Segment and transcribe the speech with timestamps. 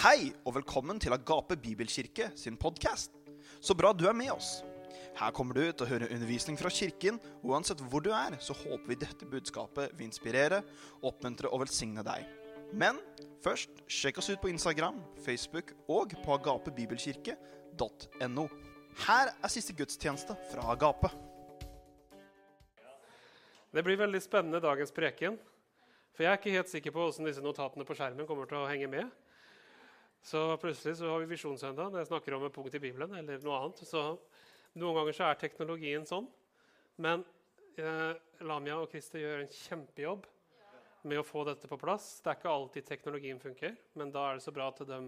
[0.00, 3.12] Hei og velkommen til Agape Bibelkirke sin podkast.
[3.60, 4.64] Så bra du er med oss.
[5.18, 7.20] Her kommer du til å høre undervisning fra kirken.
[7.42, 10.64] og Uansett hvor du er, så håper vi dette budskapet vil inspirere,
[11.04, 12.24] oppmuntre og velsigne deg.
[12.72, 12.96] Men
[13.44, 18.48] først, sjekk oss ut på Instagram, Facebook og på agapebibelkirke.no.
[19.04, 21.12] Her er siste gudstjeneste fra Agape.
[23.68, 25.36] Det blir veldig spennende dagens preken.
[26.16, 28.72] For jeg er ikke helt sikker på hvordan disse notatene på skjermen kommer til å
[28.72, 29.12] henge med.
[30.22, 33.14] Så plutselig så har vi Visjonssøndag når jeg snakker om et punkt i Bibelen.
[33.16, 33.84] eller noe annet.
[33.88, 34.04] Så
[34.78, 36.28] Noen ganger så er teknologien sånn.
[37.02, 37.24] Men
[37.80, 38.12] eh,
[38.46, 40.28] Lamia og Christer gjør en kjempejobb
[41.10, 42.20] med å få dette på plass.
[42.22, 45.00] Det er ikke alltid teknologien funker, men da er det så bra at de,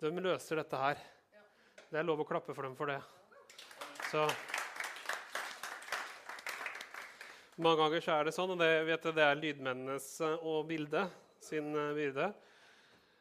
[0.00, 1.02] de løser dette her.
[1.90, 3.00] Det er lov å klappe for dem for det.
[4.10, 4.24] Så
[7.60, 10.64] Mange ganger så er det sånn, og det, vet jeg, det er lydmennenes eh, og
[10.70, 11.12] bildet
[11.44, 12.30] sin eh, byrde.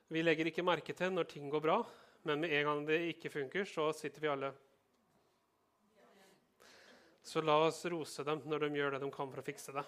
[0.10, 1.78] Vi legger ikke merke til når ting går bra,
[2.26, 4.50] men med en gang det ikke funker, så sitter vi alle
[7.22, 9.84] Så la oss rose dem når de gjør det de kan for å fikse det.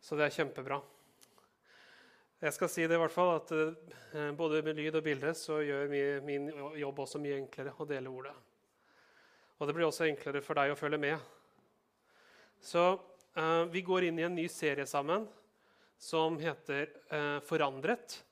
[0.00, 0.80] Så det er kjempebra.
[2.42, 5.60] Jeg skal si det i hvert fall at eh, både med lyd og bilde så
[5.62, 5.92] gjør
[6.26, 6.48] min
[6.80, 8.32] jobb også mye enklere å dele ordet.
[9.60, 11.20] Og det blir også enklere for deg å følge med.
[12.58, 12.82] Så
[13.36, 15.28] uh, vi går inn i en ny serie sammen
[16.02, 18.22] som heter uh, 'Forandret'.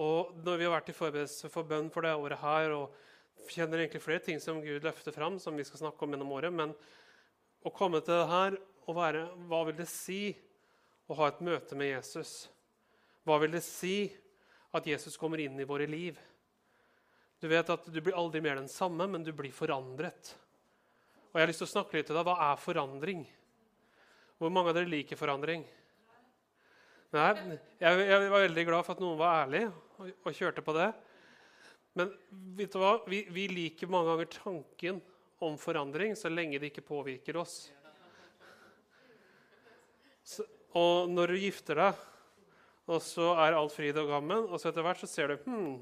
[0.00, 3.82] Og når vi har vært i forberedelse for bønn for det året her, og kjenner
[3.82, 6.74] egentlig flere ting som Gud løfter fram, som vi skal snakke om gjennom året, men
[7.64, 10.34] å komme til det her og være Hva vil det si
[11.08, 12.50] å ha et møte med Jesus?
[13.24, 14.10] Hva vil det si
[14.74, 16.18] at Jesus kommer inn i våre liv?
[17.40, 20.34] Du vet at du blir aldri mer den samme, men du blir forandret.
[21.30, 22.26] Og jeg har lyst til å snakke litt til deg.
[22.26, 23.24] Hva er forandring?
[24.40, 25.64] Hvor mange av dere liker forandring?
[27.14, 27.30] Nei,
[27.78, 29.68] jeg, jeg var veldig glad for at noen var ærlig
[30.00, 30.90] og, kjørte på det.
[31.94, 32.10] Men
[32.58, 32.96] vet du hva?
[33.06, 35.00] Vi, vi, liker mange ganger tanken
[35.44, 37.58] om forandring så lenge det ikke påvirker oss.
[40.24, 42.04] Så, og når du gifter deg,
[42.90, 45.76] og så er alt fryd og gammen, og så etter hvert så ser du hm,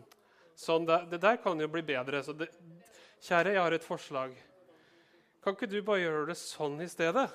[0.59, 2.21] sånn det, det, der kan jo bli bedre.
[2.23, 2.51] Så det,
[3.23, 4.37] kjære, jeg har et forslag.
[5.43, 7.27] Kan ikke du bare gjøre det sånn i stedet?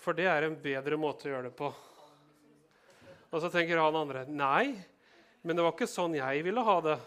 [0.00, 1.70] For det er en bedre måte å gjøre det på.
[3.30, 4.72] Og så tenker han andre nei,
[5.42, 6.98] men det var ikke sånn jeg ville ha det.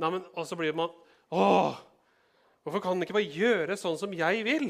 [0.00, 0.92] Nei, men, Og så blir man
[1.30, 1.42] Å,
[2.64, 4.66] hvorfor kan man ikke bare gjøre sånn som jeg vil?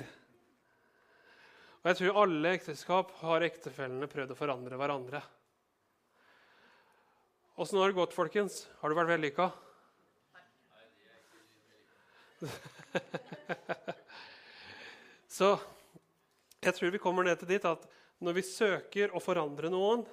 [1.80, 5.22] Og Jeg tror alle ekteskap har ektefellene prøvd å forandre hverandre.
[7.60, 8.68] Åssen har det gått, folkens?
[8.80, 9.46] Har du vært vellykka?
[15.36, 15.54] Så
[16.60, 17.84] jeg tror vi kommer ned til dit at
[18.20, 20.04] når vi søker å forandre noen,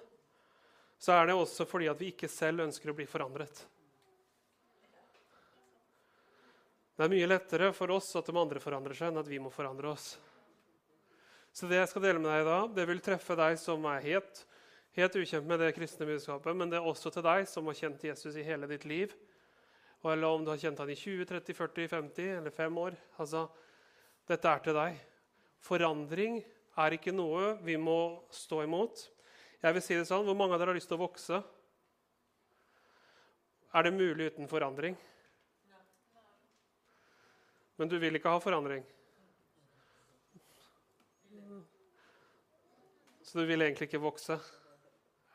[0.98, 3.62] så er det også fordi at vi ikke selv ønsker å bli forandret.
[6.98, 9.52] Det er mye lettere for oss at de andre forandrer seg, enn at vi må
[9.54, 10.16] forandre oss.
[11.54, 14.02] Så det jeg skal dele med deg i dag, det vil treffe deg som er
[14.02, 14.42] helt,
[14.98, 18.08] helt ukjent med det kristne budskapet, men det er også til deg som har kjent
[18.10, 19.14] Jesus i hele ditt liv.
[20.06, 22.98] Eller om du har kjent han i 20, 30, 40, 50 eller 5 år.
[23.22, 23.48] Altså,
[24.30, 25.00] dette er til deg.
[25.66, 26.38] Forandring
[26.78, 28.00] er ikke noe vi må
[28.34, 29.02] stå imot.
[29.62, 31.42] Jeg vil si det sånn, Hvor mange av dere har lyst til å vokse?
[33.74, 34.98] Er det mulig uten forandring?
[37.78, 38.86] Men du vil ikke ha forandring?
[43.22, 44.38] Så du vil egentlig ikke vokse?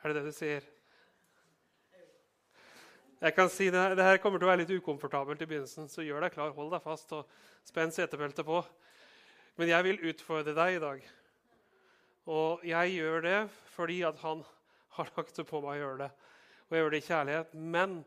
[0.02, 0.64] Er det det du sier?
[3.22, 6.02] Jeg kan si det, det her kommer til å være litt ukomfortabelt i begynnelsen, så
[6.02, 7.28] gjør deg klar, hold deg fast og
[7.68, 8.62] spenn setebeltet på.
[9.60, 11.04] Men jeg vil utfordre deg i dag.
[12.30, 13.38] Og jeg gjør det
[13.72, 14.44] fordi at han
[14.96, 16.10] har lagt det på meg å gjøre det.
[16.68, 17.54] Og jeg gjør det i kjærlighet.
[17.76, 17.98] Men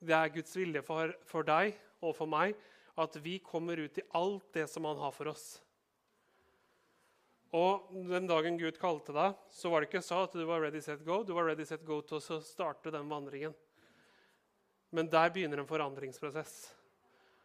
[0.00, 2.56] det er Guds vilje for, for deg og for meg
[3.00, 5.60] at vi kommer ut i alt det som han har for oss.
[7.56, 10.82] Og Den dagen Gud kalte deg, så var det ikke så at du var ready,
[10.84, 11.22] set, go.
[11.26, 13.56] Du var ready, set, go til å starte den vandringen.
[14.94, 16.54] Men der begynner en forandringsprosess.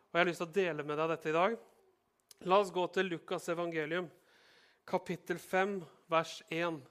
[0.10, 1.58] Og Jeg har lyst til å dele med deg dette i dag.
[2.46, 4.08] La oss gå til Lukas' evangelium,
[4.86, 5.80] kapittel 5,
[6.12, 6.82] vers 1.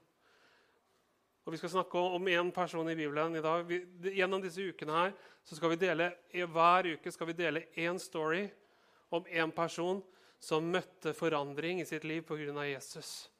[1.45, 3.67] Og Vi skal snakke om én person i Bibelen i dag.
[3.69, 3.83] Vi,
[4.17, 5.13] gjennom disse ukene her,
[5.45, 8.49] så skal vi dele, Hver uke skal vi dele én story
[9.11, 10.03] om én person
[10.41, 12.65] som møtte forandring i sitt liv pga.
[12.65, 13.31] Jesus.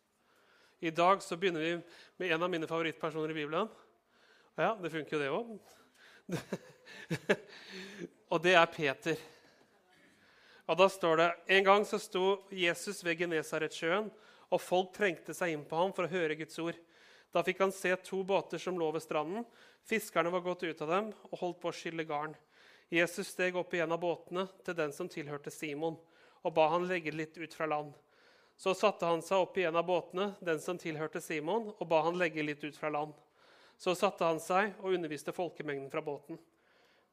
[0.81, 1.81] I dag så begynner vi
[2.17, 3.69] med en av mine favorittpersoner i Bibelen.
[4.57, 5.59] Ja, det funker jo, det òg.
[8.33, 9.17] og det er Peter.
[10.69, 14.11] Og da står det En gang så sto Jesus ved Genesaretsjøen
[14.51, 16.79] og folk trengte seg inn på ham for å høre Guds ord.
[17.35, 19.47] Da fikk han se to båter som lå ved stranden.
[19.85, 22.37] Fiskerne var gått ut av dem og holdt på å skylle garn.
[22.93, 25.97] Jesus steg opp i en av båtene til den som tilhørte Simon,
[26.45, 27.95] og ba han legge litt ut fra land.
[28.57, 32.05] Så satte han seg opp i en av båtene, den som tilhørte Simon, og ba
[32.07, 33.15] han legge litt ut fra land.
[33.79, 36.39] Så satte han seg og underviste folkemengden fra båten.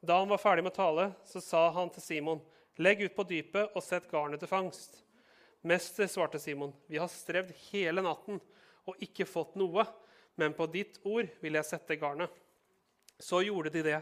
[0.01, 2.43] Da han var ferdig med tale, så sa han til Simon,
[2.77, 5.01] legg ut på dypet og sett garnet til fangst.
[5.61, 8.39] Mester, svarte Simon, vi har strevd hele natten
[8.89, 9.85] og ikke fått noe,
[10.39, 12.31] men på ditt ord vil jeg sette garnet.
[13.21, 13.99] Så gjorde de det,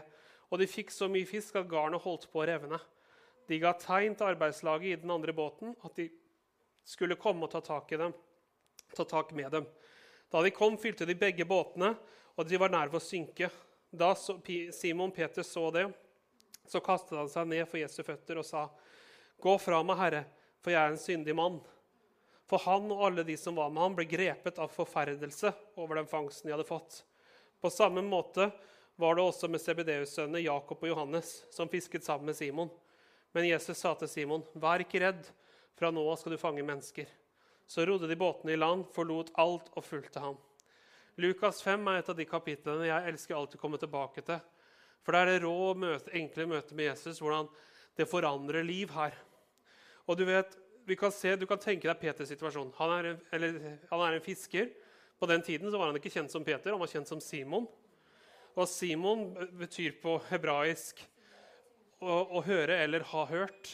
[0.48, 2.80] og de fikk så mye fisk at garnet holdt på å revne.
[3.50, 6.08] De ga tegn til arbeidslaget i den andre båten at de
[6.86, 8.14] skulle komme og ta tak, dem,
[8.96, 9.68] ta tak med dem.
[10.32, 11.92] Da de kom, fylte de begge båtene,
[12.38, 13.50] og de var nær ved å synke.
[13.90, 15.88] Da Simon Peter så det,
[16.70, 18.68] så kastet han seg ned for Jesu føtter og sa,
[19.40, 20.24] 'Gå fra meg, Herre,
[20.60, 21.60] for jeg er en syndig mann.'
[22.50, 26.08] For han og alle de som var med ham, ble grepet av forferdelse over den
[26.10, 27.04] fangsten de hadde fått.
[27.62, 28.48] På samme måte
[28.98, 32.72] var det også med Sebedeus-sønnene Jakob og Johannes, som fisket sammen med Simon.
[33.32, 35.30] Men Jesus sa til Simon, 'Vær ikke redd,
[35.78, 37.06] fra nå av skal du fange mennesker.'
[37.70, 40.36] Så rodde de båtene i land, forlot alt og fulgte ham.
[41.16, 44.40] Lukas 5 er et av de kapitlene jeg elsker alltid å komme tilbake til.
[45.04, 47.46] For det er det rå, møte, enkle møtet med Jesus, hvordan
[47.96, 49.14] det forandrer liv her.
[50.10, 50.56] Og Du vet,
[50.98, 52.72] kan se, du kan tenke deg Peters situasjon.
[52.80, 53.58] Han er, en, eller,
[53.92, 54.72] han er en fisker.
[55.20, 57.68] På den tiden var han ikke kjent som Peter, han var kjent som Simon.
[58.56, 59.28] Og Simon
[59.60, 61.04] betyr på hebraisk
[62.00, 63.70] å, å høre eller ha hørt.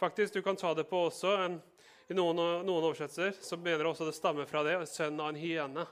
[0.00, 1.60] Faktisk, Du kan ta det på også en,
[2.08, 4.78] I noen, noen oversettelser så mener også det stammer fra det.
[4.88, 5.84] Sønn av en hyene.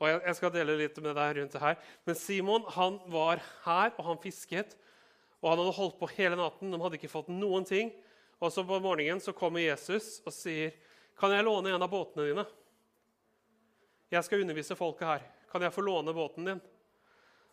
[0.00, 1.78] Og jeg, jeg, skal dele litt med deg rundt det her.
[2.04, 4.74] Men Simon han var her, og han fisket.
[5.44, 6.72] Og han hadde holdt på hele natten.
[6.72, 7.92] De hadde ikke fått noen ting.
[8.40, 10.72] Og så på morgenen så kommer Jesus og sier,
[11.14, 12.46] 'Kan jeg låne en av båtene dine?'
[14.10, 15.22] 'Jeg skal undervise folket her.
[15.52, 16.60] Kan jeg få låne båten din?'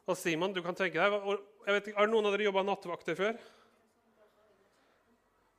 [0.07, 3.37] Og Simon, du kan tenke deg, jeg vet, Har noen av dere jobba nattevakter før?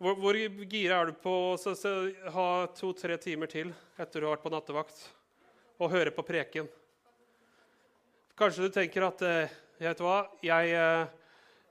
[0.03, 4.43] Hvor, hvor gira er du på å ha to-tre timer til etter du har vært
[4.43, 5.11] på nattevakt,
[5.79, 6.67] og høre på preken?
[8.35, 11.07] Kanskje du tenker at eh, vet hva, jeg eh,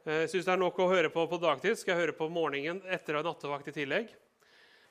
[0.06, 1.77] eh syns det er nok å høre på på dagtid.
[1.77, 4.09] Skal jeg høre på morgenen etter å ha nattevakt i tillegg?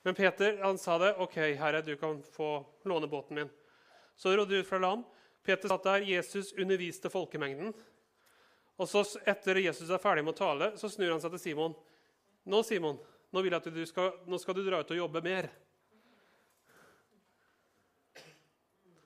[0.03, 1.15] Men Peter han sa det.
[1.17, 3.51] 'OK, herre, du kan få låne båten min.'
[4.17, 5.05] Så rodde de ut fra land.
[5.43, 6.01] Peter satt der.
[6.01, 7.75] Jesus underviste folkemengden.
[8.79, 11.75] Og så Etter Jesus er ferdig med å tale, så snur han seg til Simon.
[12.47, 12.99] 'Nå, Simon,
[13.33, 15.51] nå, vil jeg at du skal, nå skal du dra ut og jobbe mer.'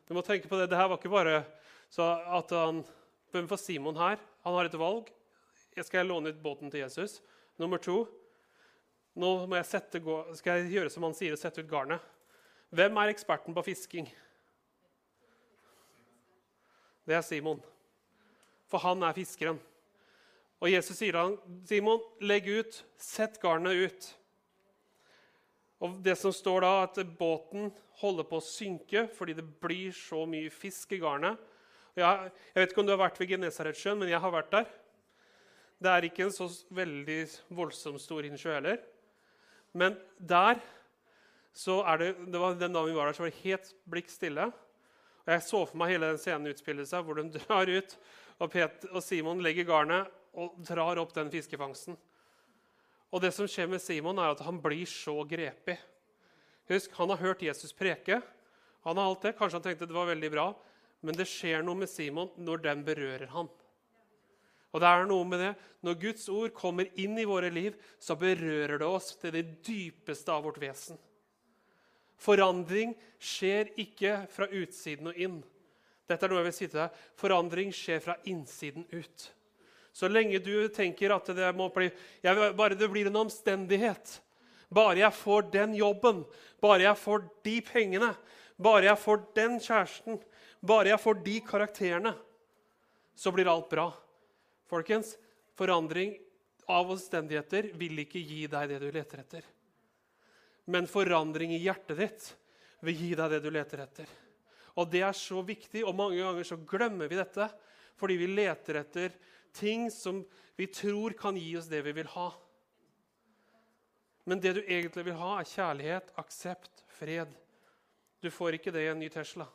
[0.06, 0.68] Du må tenke på det.
[0.68, 1.44] Det her var ikke bare
[1.90, 2.04] så
[2.38, 2.84] at han,
[3.32, 5.08] for Simon her han har et valg.
[5.75, 7.21] Jeg skal jeg låne ut båten til Jesus?
[7.59, 8.05] Nummer to
[9.15, 10.00] nå jeg sette,
[10.35, 12.03] skal jeg gjøre som han sier, og sette ut garnet.
[12.75, 14.09] Hvem er eksperten på fisking?
[17.06, 17.61] Det er Simon.
[18.67, 19.61] For han er fiskeren.
[20.59, 21.37] Og Jesus sier han,
[21.69, 24.11] Simon, legg ut, sett garnet ut.
[25.85, 27.69] Og det som står da, at båten
[28.00, 31.38] holder på å synke fordi det blir så mye fisk i garnet.
[31.94, 34.73] Jeg, jeg vet ikke om du har vært ved Genesaretsjøen, men jeg har vært der.
[35.84, 37.19] Det er ikke en så veldig
[37.52, 38.78] voldsomt stor innsjø heller.
[39.76, 40.62] Men der
[41.54, 44.08] så er det, det var Den dagen vi var der, så var det helt blikk
[44.10, 44.46] stille.
[45.25, 47.96] Og Jeg så for meg hele den scenen utspille seg, hvor de drar ut,
[48.38, 51.99] og, Peter, og Simon legger garnet og drar opp den fiskefangsten.
[53.14, 55.76] Og det som skjer med Simon, er at han blir så grepig.
[56.70, 58.23] Husk, Han har hørt Jesus preke.
[58.82, 59.37] Han har alt det.
[59.37, 60.49] Kanskje han tenkte det var veldig bra.
[61.04, 63.52] Men det skjer noe med Simon når den berører han.
[64.75, 65.52] Og det er noe med det.
[65.87, 70.35] Når Guds ord kommer inn i våre liv, så berører det oss til det dypeste
[70.35, 70.99] av vårt vesen.
[72.19, 75.38] Forandring skjer ikke fra utsiden og inn.
[76.09, 77.00] Dette er noe jeg vil si til deg.
[77.21, 79.31] Forandring skjer fra innsiden ut.
[79.95, 81.87] Så lenge du tenker at det må bli,
[82.25, 84.16] bare det blir en omstendighet,
[84.66, 86.25] bare jeg får den jobben,
[86.59, 88.09] bare jeg får de pengene,
[88.59, 90.19] bare jeg får den kjæresten,
[90.66, 92.14] bare jeg får de karakterene,
[93.14, 93.93] så blir alt bra.
[94.71, 95.16] Folkens,
[95.54, 96.16] forandring
[96.71, 99.49] av omstendigheter vil ikke gi deg det du leter etter.
[100.73, 102.30] Men forandring i hjertet ditt
[102.85, 104.09] vil gi deg det du leter etter.
[104.80, 107.49] Og det er så viktig, og mange ganger så glemmer vi dette
[107.94, 109.12] fordi vi leter etter
[109.54, 110.25] ting som
[110.59, 112.33] vi tror kan gi oss det vi vil ha.
[114.25, 117.30] Men det du egentlig vil ha, er kjærlighet, aksept, fred.
[118.25, 119.47] Du får ikke det i en ny Tesla.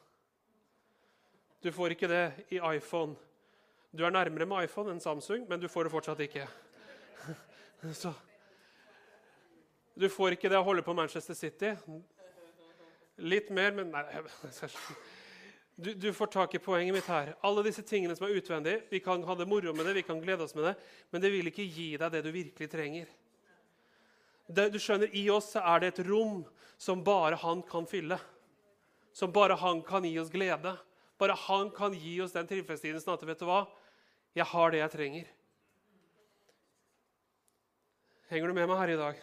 [1.59, 3.17] Du får ikke det i iPhone.
[3.91, 6.45] Du er nærmere med iPhone enn Samsung, men du får det fortsatt ikke.
[8.01, 8.13] Så.
[9.99, 11.73] Du får ikke det å holde på Manchester City.
[13.19, 14.05] Litt mer, men nei,
[15.79, 17.29] Du, du, får tak i poenget mitt her.
[17.47, 20.19] Alle disse tingene som er utvendige, Vi kan ha det moro med det, vi kan
[20.19, 20.73] glede oss med det,
[21.09, 23.07] men det vil ikke gi deg det du virkelig trenger.
[24.43, 26.41] Det, du skjønner, I oss er det et rom
[26.75, 28.19] som bare han kan fylle.
[29.15, 30.75] Som bare han kan gi oss glede.
[31.19, 33.65] Bare han kan gi oss den tilfredsstillelsen at vet du hva?
[34.37, 35.31] Jeg har det jeg trenger.
[38.29, 39.21] Henger du med meg her i dag?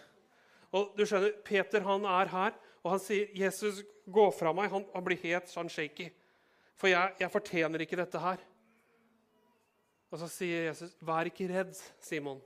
[0.76, 4.84] Og du skjønner, Peter han er her, og han sier, 'Jesus, gå fra meg.' Han,
[4.92, 6.10] han blir helt sånn shaky.
[6.76, 8.42] For jeg, jeg, fortjener ikke dette her.
[10.10, 12.42] Og så sier Jesus, 'Vær ikke redd, Simon.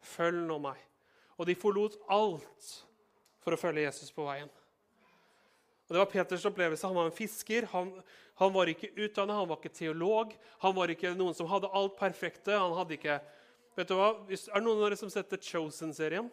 [0.00, 0.84] Følg nå meg.'
[1.36, 2.70] Og de forlot alt
[3.42, 4.48] for å følge Jesus på veien.
[5.86, 6.86] Og Det var Peters opplevelse.
[6.86, 7.68] Han var en fisker.
[7.72, 7.92] Han,
[8.40, 10.32] han var ikke utdannet, han var ikke teolog.
[10.64, 12.56] Han var ikke noen som hadde alt perfekte.
[12.56, 13.20] Han hadde ikke...
[13.76, 14.08] Vet du hva?
[14.32, 16.30] Er det noen av dere som setter Chosen-serien?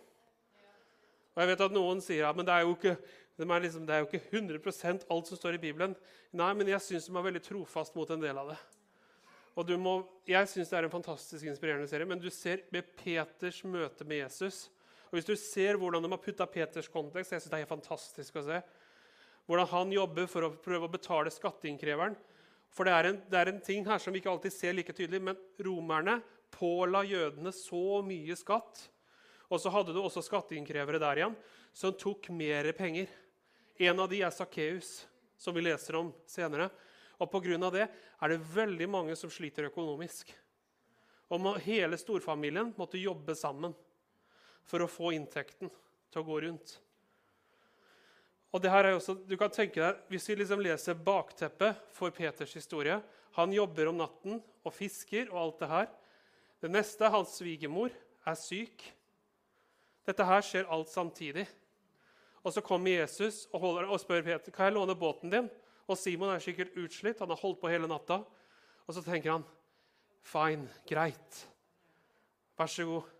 [1.33, 2.93] Og jeg vet at Noen sier ja, men det er jo ikke
[3.33, 5.95] det er liksom, det er jo ikke 100 alt som står i Bibelen.
[6.37, 8.59] Nei, men jeg syns de er veldig trofast mot en del av det.
[9.57, 9.95] Og må,
[10.25, 14.23] Jeg syns det er en fantastisk inspirerende serie, men du ser med Peters møte med
[14.23, 14.69] Jesus
[15.13, 18.37] og Hvis du ser hvordan de har putta Peters kontekst, jeg synes det er fantastisk
[18.39, 18.55] å se.
[19.47, 22.15] Hvordan han jobber for å prøve å betale skatteinnkreveren.
[22.73, 24.95] For det er, en, det er en ting her som vi ikke alltid ser like
[24.95, 26.17] tydelig, men romerne
[26.53, 28.87] påla jødene så mye skatt.
[29.51, 31.35] Og så hadde du også skatteinnkrevere der igjen
[31.75, 33.11] som tok mer penger.
[33.81, 35.03] En av de er Sakkeus,
[35.37, 36.69] som vi leser om senere.
[37.21, 37.69] Og Pga.
[37.73, 40.33] det er det veldig mange som sliter økonomisk.
[41.33, 43.73] Og Hele storfamilien måtte jobbe sammen
[44.63, 45.71] for å få inntekten
[46.13, 46.77] til å gå rundt.
[48.53, 52.13] Og det her er også, du kan tenke deg, Hvis vi liksom leser bakteppet for
[52.13, 52.99] Peters historie
[53.37, 55.87] Han jobber om natten og fisker og alt det her.
[56.61, 57.89] Det neste, hans svigermor,
[58.23, 58.85] er syk.
[60.07, 61.43] Dette her skjer alt samtidig.
[62.43, 65.49] Og så kommer Jesus og, holder, og spør Peter kan jeg låne båten din.
[65.87, 68.21] Og Simon er sikkert utslitt, han har holdt på hele natta.
[68.87, 69.43] Og så tenker han
[70.23, 71.41] fine, greit.
[72.59, 73.11] Vær så god.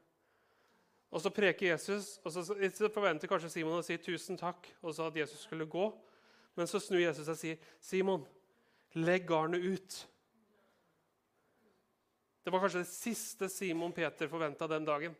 [1.13, 5.11] Og så preker Jesus, og så forventer kanskje Simon å si tusen takk, og så
[5.11, 5.85] at Jesus skulle gå.
[6.57, 8.25] Men så snur Jesus og sier, 'Simon,
[8.97, 10.07] legg garnet ut.'
[12.43, 15.15] Det var kanskje det siste Simon Peter forventa den dagen.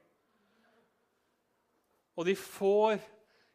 [2.18, 3.00] Og de får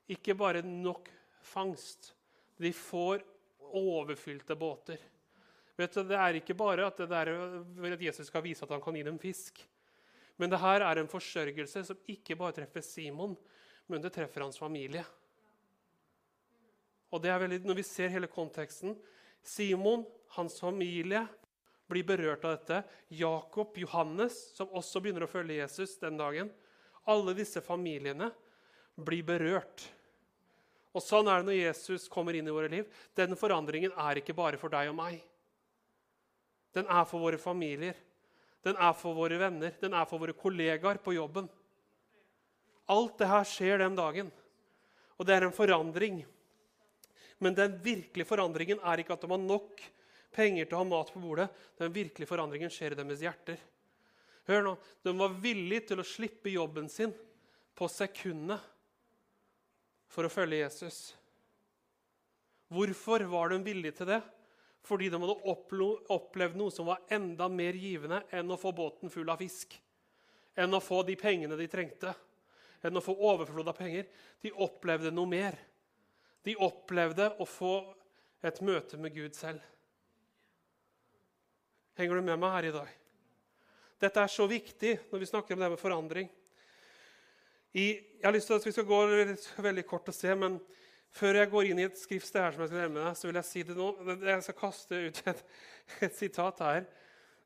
[0.08, 1.10] ikke bare nok
[1.42, 2.14] fangst.
[2.56, 3.22] De får
[3.60, 4.98] overfylte båter.
[5.76, 7.28] Vet du, Det er ikke bare at, der,
[7.92, 9.60] at Jesus skal vise at han kan gi dem fisk.
[10.38, 13.34] Men det her er en forsørgelse som ikke bare treffer Simon,
[13.90, 15.02] men det treffer hans familie.
[17.10, 18.96] Og det er veldig, Når vi ser hele konteksten
[19.42, 20.04] Simon,
[20.36, 21.26] hans familie,
[21.88, 22.82] blir berørt av dette.
[23.08, 26.50] Jakob, Johannes, som også begynner å følge Jesus den dagen.
[27.08, 28.28] Alle disse familiene
[28.98, 29.86] blir berørt.
[30.92, 32.84] Og Sånn er det når Jesus kommer inn i våre liv.
[33.16, 35.22] Den forandringen er ikke bare for deg og meg.
[36.76, 37.96] Den er for våre familier,
[38.66, 41.46] den er for våre venner, den er for våre kollegaer på jobben.
[42.88, 44.32] Alt det her skjer den dagen,
[45.18, 46.22] og det er en forandring.
[47.38, 49.82] Men den virkelige forandringen er ikke at de har nok
[50.34, 51.48] penger til å ha mat på bordet.
[51.78, 53.60] Den virkelige forandringen skjer i deres hjerter.
[54.48, 54.74] Hør nå,
[55.04, 57.12] De var villige til å slippe jobben sin
[57.78, 58.62] på sekundet
[60.08, 60.98] for å følge Jesus.
[62.72, 64.22] Hvorfor var de villige til det?
[64.88, 65.54] Fordi de hadde
[66.14, 69.74] opplevd noe som var enda mer givende enn å få båten full av fisk.
[70.56, 72.14] Enn å få de pengene de trengte.
[72.80, 74.08] Enn å få overflod av penger.
[74.40, 75.58] De opplevde noe mer.
[76.46, 77.74] De opplevde å få
[78.46, 79.60] et møte med Gud selv.
[81.98, 82.90] Henger du med meg her i dag?
[83.98, 86.28] Dette er så viktig når vi snakker om det med forandring.
[87.74, 89.00] I, jeg har lyst til at Vi skal gå
[89.66, 90.56] veldig kort og se, men
[91.14, 93.38] før jeg går inn i et skriftsted, her som jeg skal nærme deg, så vil
[93.40, 93.88] jeg si det nå.
[94.28, 95.42] Jeg skal kaste ut et,
[96.08, 96.86] et sitat her.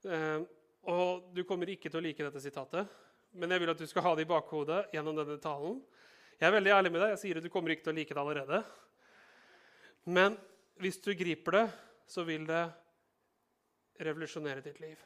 [0.09, 0.45] Eh,
[0.92, 2.90] og Du kommer ikke til å like dette sitatet,
[3.38, 5.78] men jeg vil at du skal ha det i bakhodet gjennom denne talen.
[6.40, 7.14] Jeg er veldig ærlig med deg.
[7.14, 8.62] Jeg sier at du kommer ikke til å like det allerede.
[10.11, 10.37] Men
[10.83, 11.66] hvis du griper det,
[12.11, 12.64] så vil det
[14.02, 14.99] revolusjonere ditt liv.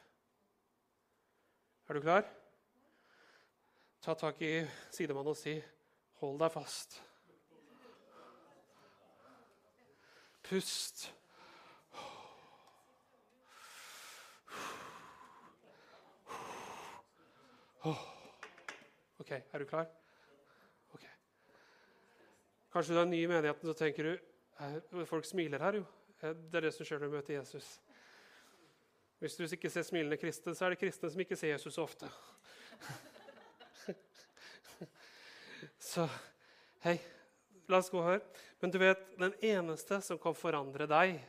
[1.87, 2.25] Er du klar?
[4.07, 5.57] ta tak i sidemannen og si,
[6.19, 7.06] 'Hold deg fast'.
[10.49, 11.13] Pust.
[19.17, 19.87] OK, er du klar?
[20.93, 21.03] Ok.
[22.71, 24.17] Kanskje du er ny i menigheten, så tenker du
[25.05, 25.83] Folk smiler her, jo.
[26.21, 27.67] Det er det som skjer når du møter Jesus.
[29.19, 31.81] Hvis du ikke ser smilende kristne, så er det kristne som ikke ser Jesus så
[31.83, 32.09] ofte.
[35.79, 36.07] Så
[36.83, 36.97] hei,
[37.67, 38.21] la oss gå her.
[38.59, 41.19] Men du vet, den eneste som kan forandre deg,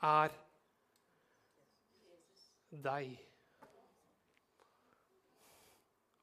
[0.00, 0.36] er
[2.70, 3.18] deg.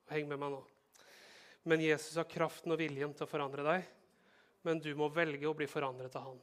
[0.08, 0.62] Heng med meg nå.
[1.68, 3.88] Men Jesus har kraften og viljen til å forandre deg.
[4.64, 6.40] Men du må velge å bli forandret av han.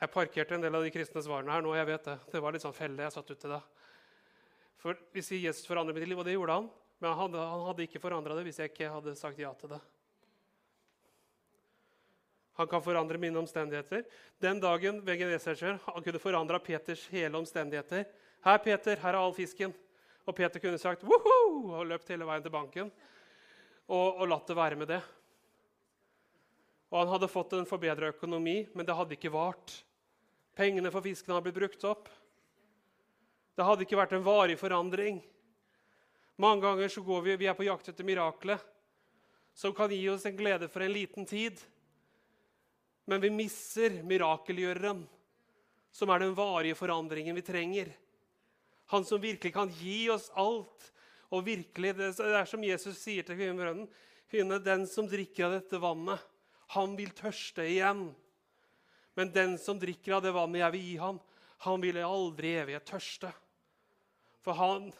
[0.00, 1.74] Jeg parkerte en del av de kristne svarene her nå.
[1.76, 3.60] jeg vet Det Det var litt sånn felle jeg satt ut til da.
[4.80, 6.70] For Vi sier Jesus forandrer mitt liv, og det gjorde han.
[7.00, 9.72] Men han hadde, han hadde ikke forandra det hvis jeg ikke hadde sagt ja til
[9.72, 9.80] det.
[12.60, 14.04] Han kan forandre mine omstendigheter.
[14.42, 18.04] Den dagen vegeneserskjør, han kunne forandra Peters hele omstendigheter.
[18.44, 19.74] 'Her, Peter, her er all fisken.'
[20.28, 21.72] Og Peter kunne sagt Woho!
[21.72, 22.90] og løpt hele veien til banken
[23.90, 25.00] og, og latt det være med det.
[26.90, 29.74] Og han hadde fått en forbedra økonomi, men det hadde ikke vart.
[30.58, 32.10] Pengene for fiskene hadde blitt brukt opp.
[33.56, 35.20] Det hadde ikke vært en varig forandring.
[36.40, 38.62] Mange ganger så går vi, vi er på jakt etter miraklet
[39.60, 41.58] som kan gi oss en glede for en liten tid.
[43.04, 45.02] Men vi misser mirakelgjøreren,
[45.92, 47.90] som er den varige forandringen vi trenger.
[48.94, 50.92] Han som virkelig kan gi oss alt.
[51.30, 53.84] Og virkelig, Det er som Jesus sier til kvinnen
[54.30, 56.18] Kvinne, den som drikker av dette vannet,
[56.74, 58.14] han vil tørste igjen.
[59.14, 61.20] Men den som drikker av det vannet jeg vil gi ham,
[61.66, 63.32] han vil aldri i evighet tørste.
[64.42, 64.92] For han,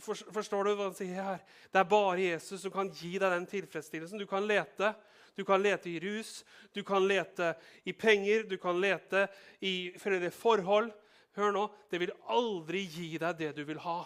[0.00, 1.42] Forstår du hva han sier her?
[1.72, 4.20] Det er bare Jesus som kan gi deg den tilfredsstillelsen.
[4.20, 4.94] Du kan lete.
[5.34, 9.26] Du kan lete i rus, du kan lete i penger, du kan lete
[9.60, 9.90] i
[10.30, 10.92] forhold.
[11.34, 14.04] Hør nå, det vil aldri gi deg det du vil ha.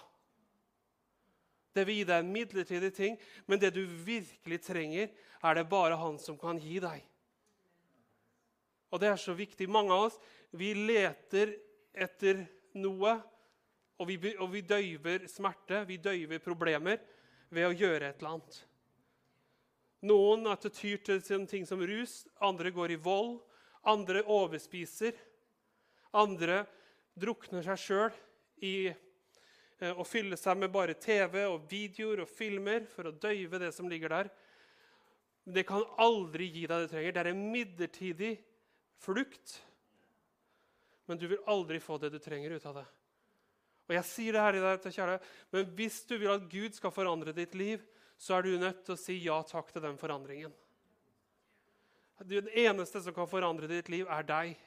[1.76, 5.12] Det vil gi deg en midlertidig ting, men det du virkelig trenger,
[5.44, 7.04] er det bare han som kan gi deg.
[8.88, 9.68] Og det er så viktig.
[9.68, 10.16] Mange av oss
[10.56, 11.52] vi leter
[11.92, 12.46] etter
[12.80, 13.18] noe
[13.98, 17.00] og vi, og vi døyver smerte, vi døyver problemer,
[17.50, 18.58] ved å gjøre et eller annet.
[20.08, 23.38] Noen at det tyr til ting som rus, andre går i vold,
[23.88, 25.16] andre overspiser.
[26.14, 26.62] Andre
[27.18, 28.18] drukner seg sjøl
[28.64, 33.60] i eh, å fylle seg med bare TV og videoer og filmer for å døyve
[33.64, 34.30] det som ligger der.
[35.48, 37.16] Det kan aldri gi deg det du trenger.
[37.16, 38.32] Det er en midlertidig
[39.02, 39.56] flukt.
[41.08, 42.86] Men du vil aldri få det du trenger ut av det.
[43.88, 45.18] Og jeg sier det her i deg til kjære,
[45.52, 47.84] Men hvis du vil at Gud skal forandre ditt liv,
[48.18, 50.52] så er du nødt til å si ja takk til den forandringen.
[52.26, 54.58] Den eneste som kan forandre ditt liv, er deg.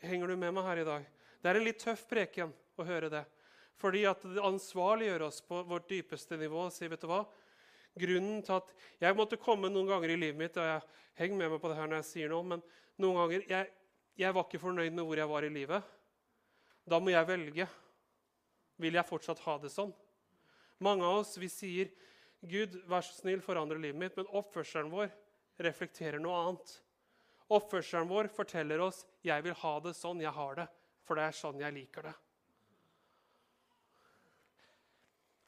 [0.00, 1.06] Henger du med meg her i dag?
[1.42, 3.22] Det er en litt tøff preken å høre det.
[3.82, 6.66] Fordi at det ansvarliggjør oss på vårt dypeste nivå.
[6.66, 7.24] og sier, vet du hva?
[7.98, 10.80] Grunnen til at Jeg måtte komme noen ganger i livet mitt, og jeg
[11.20, 12.62] henger med meg på det her når jeg sier noe, men
[13.02, 13.68] noen ganger jeg,
[14.18, 15.90] jeg var ikke fornøyd med hvor jeg var i livet.
[16.88, 17.66] Da må jeg velge.
[18.82, 19.92] Vil jeg fortsatt ha det sånn?
[20.82, 21.92] Mange av oss vi sier,
[22.42, 25.12] 'Gud, vær så snill, forandre livet mitt', men oppførselen vår
[25.62, 26.72] reflekterer noe annet.
[27.52, 30.68] Oppførselen vår forteller oss 'Jeg vil ha det sånn jeg har det',
[31.04, 32.14] for det er sånn jeg liker det.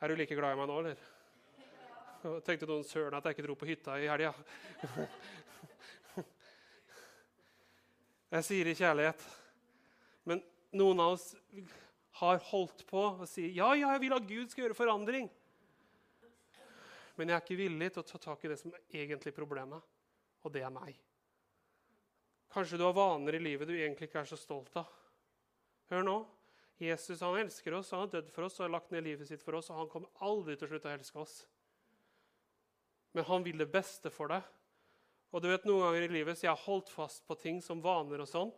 [0.01, 0.97] Er du like glad i meg nå, eller?
[2.45, 4.35] Tenkte noen søren at jeg ikke dro på hytta i helga.
[8.35, 9.21] Jeg sier i kjærlighet.
[10.27, 10.41] Men
[10.75, 11.29] noen av oss
[12.19, 15.29] har holdt på og sier ja, ja, jeg vil at Gud skal gjøre forandring.
[17.15, 19.83] Men jeg er ikke villig til å ta tak i det som er egentlig problemet,
[20.43, 20.97] og det er meg.
[22.55, 24.91] Kanskje du har vaner i livet du egentlig ikke er så stolt av.
[25.93, 26.17] Hør nå.
[26.83, 29.43] Jesus han elsker oss, han har dødd for oss og har lagt ned livet sitt
[29.47, 29.71] for oss.
[29.71, 31.37] og Han kommer aldri til å slutte å elske oss.
[33.15, 34.43] Men han vil det beste for deg.
[35.35, 37.81] Og du vet, Noen ganger i livet så jeg har holdt fast på ting som
[37.83, 38.53] vaner, og sånn,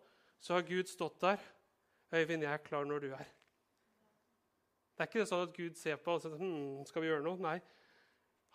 [0.45, 1.41] så har Gud stått der.
[2.13, 3.33] 'Øyvind, jeg er klar når du er.'
[4.97, 7.41] Det er ikke sånn at Gud ser på og sier hm, 'Skal vi gjøre noe?'
[7.41, 7.61] Nei.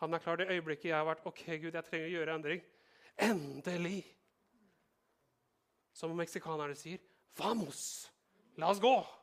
[0.01, 2.63] Han er klar det øyeblikket jeg har vært 'OK, Gud, jeg trenger å gjøre endring.'
[3.17, 4.05] Endelig!
[5.93, 7.01] Som meksikanerne sier
[7.37, 8.11] 'Vamos!
[8.57, 9.20] La oss gå!'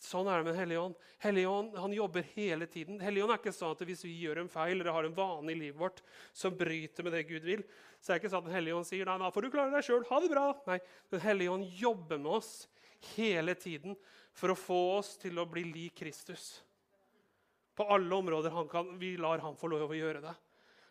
[0.00, 0.94] Sånn er det med Den hellige ånd.
[1.20, 3.00] Hellige ånd han jobber hele tiden.
[3.04, 5.52] Hellige ånd er ikke sånn at Hvis vi gjør en feil eller har en vane
[5.52, 6.00] i livet vårt
[6.32, 7.64] som bryter med det Gud vil,
[8.00, 9.74] så er det ikke sånn at Den hellige ånd sier nei, da får du klare
[9.74, 10.06] deg sjøl.
[10.08, 10.46] Ha det bra.
[10.70, 10.78] Nei,
[11.12, 12.52] Den hellige ånd jobber med oss
[13.12, 13.96] hele tiden
[14.32, 16.62] for å få oss til å bli lik Kristus.
[17.76, 20.32] På alle områder kan, vi lar han få lov å gjøre det.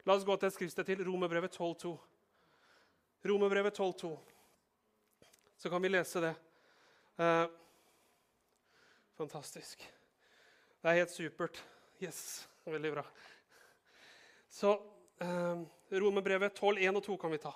[0.06, 1.02] La oss gå til et skriftsted til.
[1.06, 1.95] Romerbrevet 12,2.
[3.30, 4.13] Romerbrevet 12,2.
[5.58, 6.36] Så kan vi lese det.
[7.19, 7.50] Uh,
[9.19, 9.82] Fantastisk.
[10.79, 11.58] Det er helt supert.
[11.99, 13.01] Yes, veldig bra.
[14.47, 14.77] Så
[15.19, 15.63] eh,
[15.99, 17.51] Romerbrevet 12, 1 og 2 kan vi ta.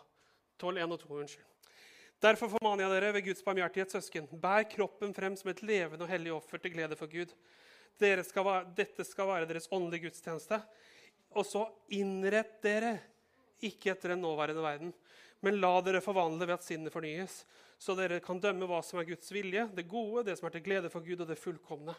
[0.60, 1.78] 12, 1 og 2, unnskyld.
[2.23, 6.12] Derfor formaner jeg dere ved Guds barmhjertighet, søsken, bær kroppen frem som et levende og
[6.12, 7.32] hellig offer til glede for Gud.
[7.95, 10.60] Skal være, dette skal være deres åndelige gudstjeneste.
[11.34, 11.63] og så
[11.95, 12.97] innrett dere,
[13.63, 14.91] ikke etter den nåværende verden,
[15.41, 17.45] men la dere forvandle ved at sinnet fornyes,
[17.82, 20.66] så dere kan dømme hva som er Guds vilje, det gode, det som er til
[20.66, 21.96] glede for Gud, og det fullkomne.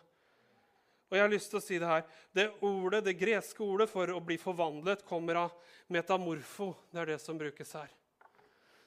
[1.10, 2.06] Og jeg har lyst til å si Det her.
[2.32, 5.52] Det ordet, det greske ordet for å bli forvandlet kommer av
[5.92, 6.72] metamorfo.
[6.90, 7.92] Det er det som brukes her.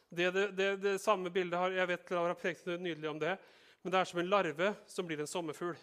[0.10, 3.38] Det, det, det, det samme bildet har, Jeg vet Laura prekte nydelig om det.
[3.82, 5.78] Men det er som en larve som blir en sommerfugl.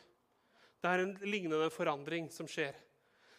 [0.83, 2.77] Det er en lignende forandring som skjer.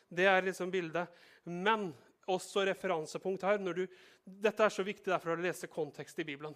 [0.10, 1.12] Det er liksom bildet.
[1.43, 1.91] Men
[2.25, 3.60] også referansepunkt her.
[3.62, 3.86] Du,
[4.25, 6.56] dette er så viktig derfor å lese kontekst i Bibelen.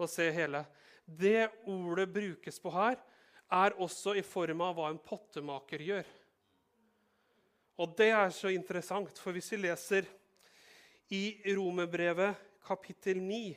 [0.00, 0.64] Og se hele.
[1.04, 2.96] Det ordet brukes på her,
[3.52, 6.08] er også i form av hva en pottemaker gjør.
[7.82, 10.08] Og det er så interessant, for hvis vi leser
[11.12, 13.52] i Romerbrevet kapittel 9,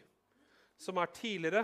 [0.76, 1.64] som er tidligere,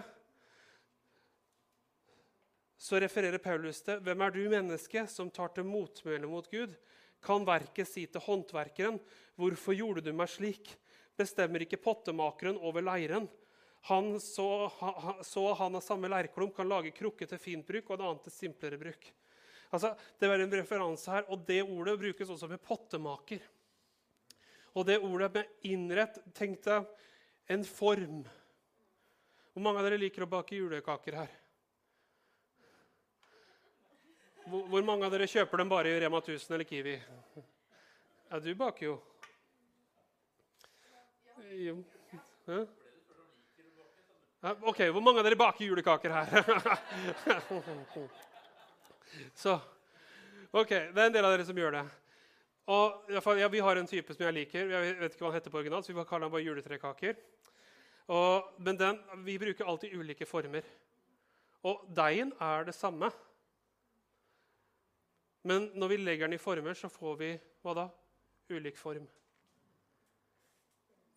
[2.82, 6.74] så refererer Paulus til hvem er du, menneske, som tar til motmæle mot Gud?
[7.22, 8.98] Kan verket si til håndverkeren,
[9.38, 10.72] hvorfor gjorde du meg slik?
[11.18, 13.28] Bestemmer ikke pottemakeren over leiren?
[13.90, 14.72] Han så,
[15.26, 18.34] så han av samme lærklump kan lage krukke til fint bruk og en annen til
[18.36, 19.08] simplere bruk.
[19.72, 23.42] Altså, det er en referanse her, og det ordet brukes også med pottemaker.
[24.76, 26.88] Og det ordet med innrett Tenk deg
[27.52, 28.22] en form.
[29.52, 31.32] Hvor mange av dere liker å bake julekaker her?
[34.52, 36.96] Hvor mange av dere kjøper dem bare i Rema 1000 eller Kiwi?
[38.32, 38.94] Ja, du baker jo.
[41.52, 41.76] jo.
[42.48, 42.64] Ja,
[44.42, 46.26] ok, Hvor mange av dere baker julekaker her?
[49.36, 49.60] Så,
[50.52, 51.86] ok, Det er en del av dere som gjør det.
[52.72, 54.72] Og ja, Vi har en type som jeg liker.
[54.72, 57.16] Jeg vet ikke hva han heter på original, så vi kaller den bare juletrekaker.
[58.12, 60.62] Og, men den, vi bruker alltid ulike former.
[61.64, 63.12] Og deigen er det samme.
[65.44, 67.88] Men når vi legger den i former, så får vi hva da?
[68.52, 69.08] Ulik form.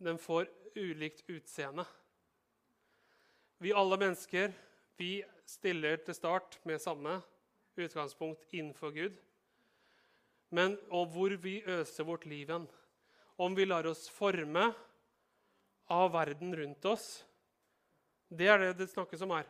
[0.05, 1.85] Den får ulikt utseende.
[3.65, 4.51] Vi alle mennesker
[5.01, 7.15] vi stiller til start med samme
[7.81, 9.15] utgangspunkt innenfor Gud.
[10.53, 12.67] Men og hvor vi øser vårt liv hen.
[13.41, 14.67] Om vi lar oss forme
[15.89, 17.07] av verden rundt oss.
[18.29, 19.49] Det er det det snakkes om her.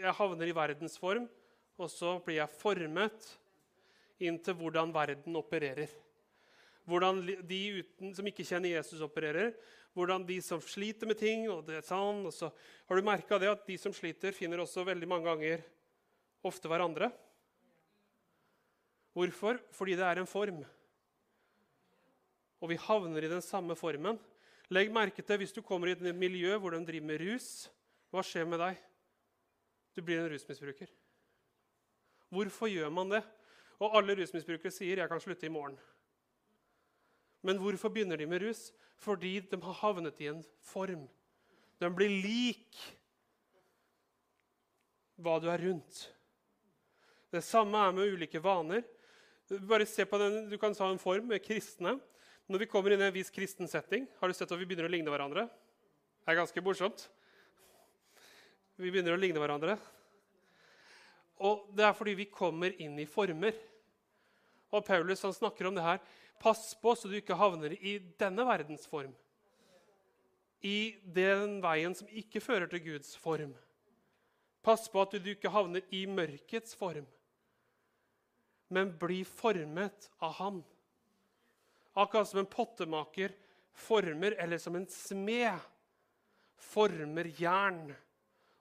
[0.00, 1.28] Jeg havner i verdens form,
[1.76, 3.28] og så blir jeg formet
[4.22, 5.92] inn til hvordan verden opererer.
[6.88, 9.52] Hvordan de uten, som ikke kjenner Jesus, opererer.
[9.92, 12.48] Hvordan de som sliter med ting og det er sånn, og så
[12.88, 15.62] Har du merka det at de som sliter, finner også veldig mange ganger
[16.44, 17.10] ofte hverandre?
[19.12, 19.60] Hvorfor?
[19.72, 20.62] Fordi det er en form.
[22.60, 24.18] Og vi havner i den samme formen.
[24.72, 27.68] Legg merke til hvis du kommer i et miljø hvor de driver med rus.
[28.12, 28.80] Hva skjer med deg?
[29.96, 30.88] Du blir en rusmisbruker.
[32.32, 33.22] Hvorfor gjør man det?
[33.82, 35.78] Og alle rusmisbrukere sier 'jeg kan slutte i morgen'.
[37.42, 38.70] Men hvorfor begynner de med rus?
[39.02, 41.08] Fordi de har havnet i en form.
[41.82, 42.78] De blir lik
[45.22, 46.04] hva du er rundt.
[47.32, 48.84] Det samme er med ulike vaner.
[49.68, 51.98] Bare se på den, Du kan ta en form med kristne.
[52.46, 54.88] Når vi kommer inn i en viss kristen setting, har du sett at vi begynner
[54.88, 55.46] å ligne hverandre?
[56.22, 57.08] Det er ganske morsomt.
[58.76, 59.76] Vi begynner å ligne hverandre.
[61.42, 63.56] Og det er fordi vi kommer inn i former.
[64.72, 66.02] Og Paulus han snakker om det her.
[66.42, 69.12] Pass på så du ikke havner i denne verdens form.
[70.62, 73.52] I den veien som ikke fører til Guds form.
[74.62, 77.06] Pass på at du ikke havner i mørkets form,
[78.72, 80.60] men bli formet av Han.
[81.98, 83.34] Akkurat som en pottemaker
[83.74, 85.58] former, eller som en smed
[86.72, 87.90] former jern.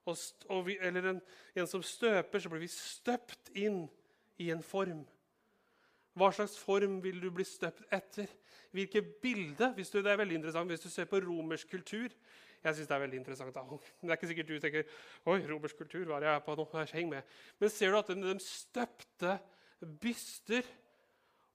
[0.10, 1.22] Og vi, eller en,
[1.56, 3.86] en som støper, så blir vi støpt inn
[4.42, 5.06] i en form.
[6.18, 8.28] Hva slags form vil du bli støpt etter?
[8.72, 9.72] Hvilke bilde?
[9.76, 12.12] Hvis du, det er veldig interessant hvis du ser på romersk kultur.
[12.62, 13.56] Jeg synes Det er veldig interessant.
[13.56, 13.64] Da.
[14.02, 14.84] Det er ikke sikkert du tenker
[15.26, 16.68] oi, romersk kultur, hva er jeg på nå?
[16.94, 17.34] Heng med.
[17.60, 19.40] Men ser du at de, støpte
[20.02, 20.68] byster,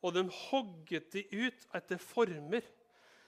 [0.02, 2.64] og de hogget de ut etter former.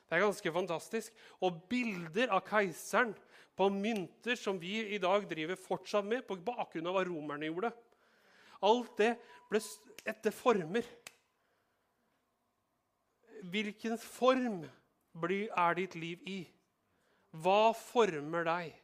[0.09, 1.25] Det er ganske fantastisk.
[1.45, 3.15] Og bilder av keiseren
[3.59, 7.73] på mynter som vi i dag driver fortsatt med, på bakgrunn av hva romerne gjorde.
[8.67, 9.13] Alt det
[9.51, 9.61] ble
[10.09, 10.87] etter former.
[13.43, 14.65] Hvilken form
[15.19, 16.41] er ditt liv i?
[17.31, 18.75] Hva former deg?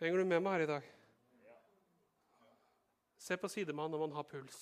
[0.00, 0.90] Henger du med meg her i dag?
[3.26, 4.58] Se på sidemannen når man har puls.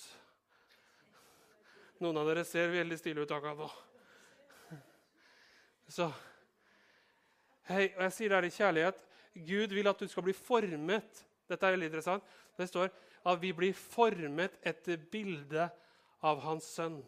[2.02, 3.68] Noen av dere ser veldig stille ut akkurat nå.
[5.90, 6.08] Så
[7.64, 8.98] Hei, og jeg sier det her i kjærlighet.
[9.48, 11.22] Gud vil at du skal bli formet.
[11.48, 12.26] Dette er veldig interessant.
[12.58, 12.90] Det står
[13.24, 15.72] at vi blir formet etter bildet
[16.24, 16.98] av hans sønn.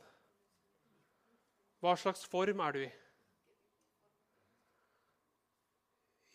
[1.80, 2.90] Hva slags form er du i?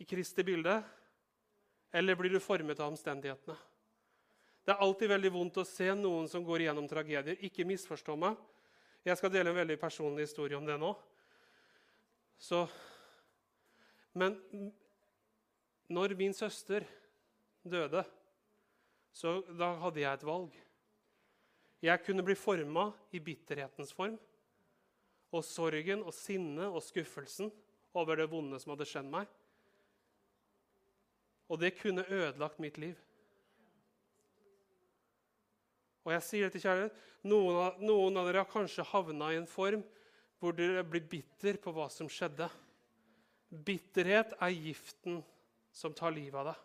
[0.02, 0.80] I Kristi bilde?
[1.94, 3.58] Eller blir du formet av omstendighetene?
[4.62, 7.38] Det er alltid veldig vondt å se noen som går igjennom tragedier.
[7.46, 8.38] Ikke misforstå meg.
[9.06, 10.92] Jeg skal dele en veldig personlig historie om det nå.
[12.42, 12.64] Så,
[14.18, 14.38] men
[15.90, 16.86] når min søster
[17.62, 18.04] døde,
[19.14, 20.54] så da hadde jeg et valg.
[21.82, 24.18] Jeg kunne bli forma i bitterhetens form.
[25.32, 27.50] Og sorgen og sinnet og skuffelsen
[27.98, 29.30] over det vonde som hadde skjedd meg.
[31.52, 33.00] Og det kunne ødelagt mitt liv.
[36.06, 36.94] Og jeg sier til kjærlighet,
[37.30, 39.84] noen av, noen av dere har kanskje havna i en form
[40.42, 42.48] hvor dere blir bitter på hva som skjedde.
[43.52, 45.20] Bitterhet er giften
[45.76, 46.64] som tar livet av deg.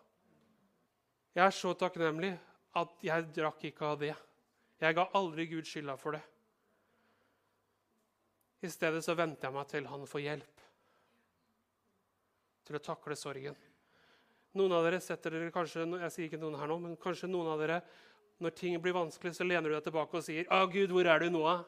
[1.37, 2.31] Jeg er så takknemlig
[2.77, 4.15] at jeg drakk ikke av det.
[4.81, 6.23] Jeg ga aldri Gud skylda for det.
[8.61, 10.63] I stedet så venter jeg meg til han får hjelp
[12.67, 13.55] til å takle sorgen.
[14.57, 17.51] Noen av dere setter dere kanskje, jeg sier ikke noen her nå, men kanskje noen
[17.53, 17.81] av dere
[18.43, 21.19] når ting blir vanskelig, så lener du deg tilbake og sier, 'Å, Gud, hvor er
[21.19, 21.65] du nå?'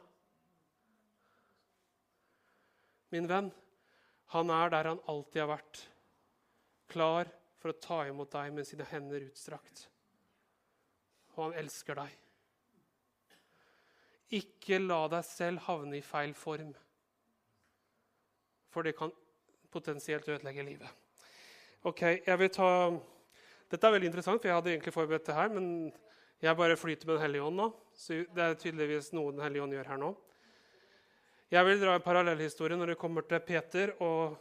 [3.09, 3.51] Min venn,
[4.33, 5.87] han er der han alltid har vært,
[6.89, 9.87] klar for å ta imot deg med sine hender utstrakt.
[11.35, 12.28] Og han elsker deg.
[14.35, 16.73] Ikke la deg selv havne i feil form,
[18.69, 19.13] for det kan
[19.73, 20.91] potensielt ødelegge livet.
[21.87, 22.69] Ok, jeg vil ta...
[23.69, 25.65] Dette er veldig interessant, for jeg hadde egentlig forberedt det her, men
[26.41, 27.67] jeg bare flyter med Den hellige ånd nå.
[27.93, 30.13] Så det er tydeligvis noe Den hellige ånd gjør her nå.
[31.49, 34.35] Jeg vil dra en parallellhistorie når det kommer til Peter og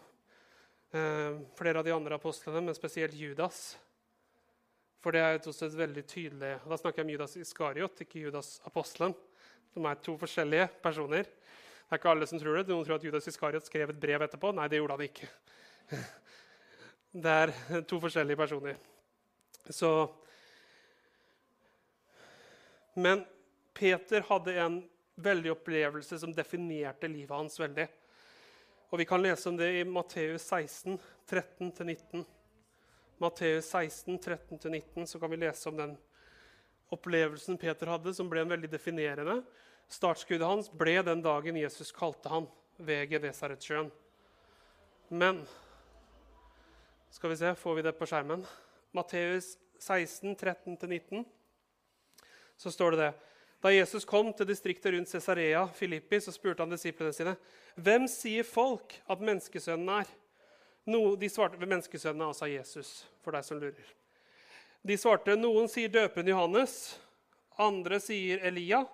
[0.92, 3.79] eh, flere av de andre apostlene, men spesielt Judas.
[5.01, 9.14] For det er et veldig tydelig Da snakker jeg om Judas Iskariot, ikke Judas apostelen.
[9.75, 11.27] De er to forskjellige personer.
[11.29, 12.69] Det er ikke alle som tror det.
[12.69, 14.53] Noen tror at Judas Iskariot skrev et brev etterpå.
[14.57, 15.29] Nei, det gjorde han ikke.
[17.19, 17.51] Det er
[17.89, 18.75] to forskjellige personer.
[19.73, 19.89] Så
[22.99, 23.25] men
[23.75, 24.79] Peter hadde en
[25.15, 27.87] veldig opplevelse som definerte livet hans veldig.
[28.91, 30.99] Og Vi kan lese om det i Matteus 16,
[31.31, 32.25] 13-19.
[33.23, 35.95] Matteus 16, 13-19, så kan vi lese om den
[36.94, 39.40] opplevelsen Peter hadde, som ble en veldig definerende.
[39.92, 43.90] Startskuddet hans ble den dagen Jesus kalte han ved Genesaretsjøen.
[45.09, 45.46] Men
[47.11, 48.42] Skal vi se, får vi det på skjermen?
[48.92, 51.24] Matteus 16, 13-19
[52.59, 53.12] så står det det.
[53.62, 57.35] Da Jesus kom til distriktet rundt Cesarea Filippi, så spurte han disiplene sine
[57.81, 60.12] hvem sier folk at menneskesønnen er.
[60.88, 62.92] No, de svarte menneskesønnen, altså Jesus,
[63.24, 63.98] for deg som lurer.
[64.87, 66.73] De svarte noen sier døperen Johannes,
[67.59, 68.85] andre sier Elia.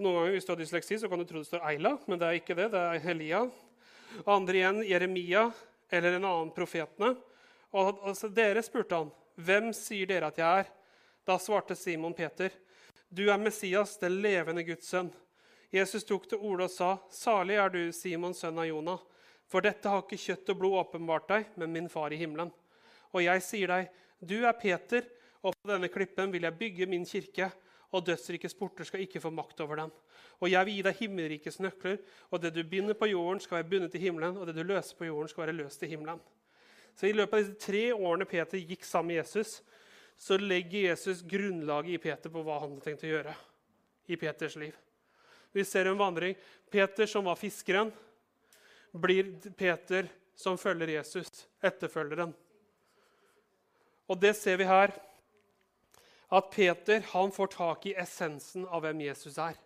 [0.00, 2.28] Noen ganger hvis du har dysleksi, så kan du tro det står Eila, men det
[2.28, 2.70] er ikke det.
[2.72, 3.42] det er Elia.
[4.24, 5.50] Andre igjen Jeremia
[5.92, 7.12] eller en annen profetene.
[7.76, 10.72] Og altså, dere spurte han, hvem sier dere at jeg er?
[11.28, 12.54] Da svarte Simon Peter,
[13.08, 15.12] du er Messias, den levende Guds sønn.
[15.74, 19.02] Jesus tok til orde og sa, Salig er du, Simon, sønn av Jonah.
[19.50, 22.50] For dette har ikke kjøtt og blod åpenbart deg, men min far i himmelen.
[23.12, 25.06] Og jeg sier deg, du er Peter,
[25.42, 27.50] og på denne klippen vil jeg bygge min kirke,
[27.94, 29.92] og dødsrikets porter skal ikke få makt over den.
[30.42, 32.00] Og jeg vil gi deg himmelrikets nøkler,
[32.30, 34.98] og det du binder på jorden, skal være bundet i himmelen, og det du løser
[34.98, 36.20] på jorden, skal være løst i himmelen.
[36.96, 39.60] Så i løpet av disse tre årene Peter gikk sammen med Jesus,
[40.16, 43.34] så legger Jesus grunnlaget i Peter på hva han hadde tenkt å gjøre
[44.08, 44.76] i Peters liv.
[45.52, 46.36] Vi ser en vandring.
[46.72, 47.92] Peter, som var fiskeren,
[48.96, 52.32] blir Peter som følger Jesus, etterfølgeren.
[54.06, 54.92] Og det ser vi her,
[56.26, 59.56] at Peter han får tak i essensen av hvem Jesus er.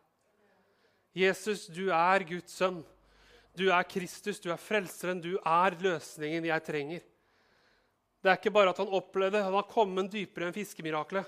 [1.16, 2.83] Jesus, du er Guds sønn.
[3.59, 7.03] Du er Kristus, du er frelseren, du er løsningen jeg trenger.
[8.20, 11.26] Det er ikke bare at han opplevde, han har kommet dypere enn fiskemiraklet.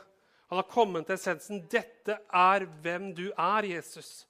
[0.52, 1.62] Han har kommet til essensen.
[1.72, 4.26] Dette er hvem du er, Jesus.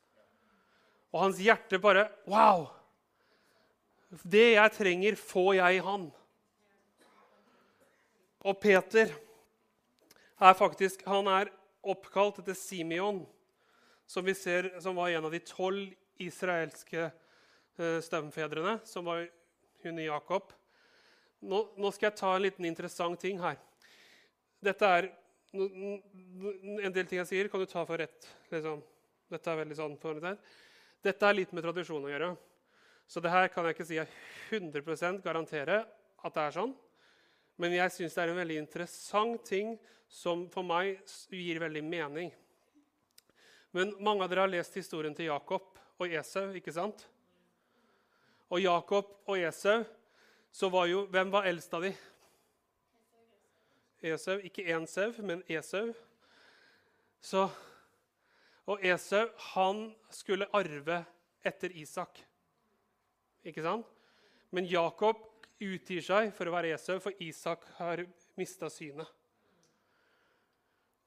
[1.11, 2.69] Og hans hjerte bare Wow!
[4.23, 6.11] Det jeg trenger, får jeg i han.
[8.43, 9.13] Og Peter
[10.43, 11.51] er faktisk han er
[11.83, 13.23] oppkalt etter Simeon,
[14.07, 19.29] som vi ser som var en av de tolv israelske eh, som var
[19.83, 20.53] hun i Jakob.
[21.43, 23.59] Nå, nå, skal jeg ta en liten interessant ting her.
[24.63, 25.13] Dette er
[25.53, 28.25] En del ting jeg sier, kan du ta for rett.
[28.49, 28.79] Liksom.
[29.29, 29.99] Dette er veldig sånn
[31.05, 32.31] Dette er litt med tradisjon å gjøre.
[33.05, 34.09] Så det her kan jeg ikke si jeg
[34.49, 35.83] 100% garantere
[36.25, 36.73] at det er sånn.
[37.61, 39.75] Men jeg syns det er en veldig interessant ting
[40.13, 41.01] som for meg
[41.33, 42.33] gir veldig mening.
[43.73, 47.07] Men mange av dere har lest historien til Jakob og Esau, ikke sant?
[48.53, 49.85] Og Jakob og Esau,
[50.53, 51.93] så var jo Hvem var eldst av de?
[54.03, 54.37] Esau.
[54.45, 55.93] Ikke én sau, men Esau.
[57.23, 57.47] Så,
[58.67, 61.05] og Esau, han skulle arve
[61.47, 62.21] etter Isak.
[63.47, 63.87] Ikke sant?
[64.51, 65.23] Men Jakob
[65.63, 68.05] utgir seg for å være Esau, for Isak har
[68.39, 69.09] mista synet.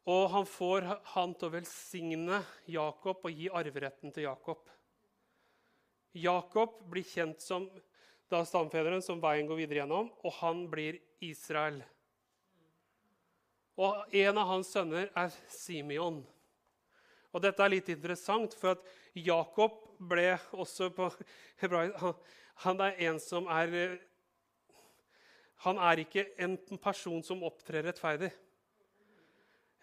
[0.05, 2.39] Og han får han til å velsigne
[2.69, 4.61] Jakob og gi arveretten til Jakob.
[6.15, 7.65] Jakob blir kjent som
[8.31, 11.81] da stamfederen som veien går videre gjennom, og han blir Israel.
[13.75, 16.21] Og en av hans sønner er Simeon.
[17.35, 18.85] Og dette er litt interessant, for at
[19.17, 21.09] Jakob ble også på
[21.61, 21.97] hebraisk
[22.63, 23.97] han, er en som er
[25.63, 28.31] Han er ikke en person som opptrer rettferdig.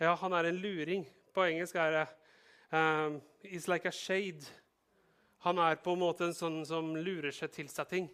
[0.02, 1.06] Ja, han er en luring.
[1.32, 2.06] På engelsk er det
[2.74, 4.44] um, It's like a shade.
[5.42, 8.10] Han er på en måte en sånn som lurer seg til seg ting.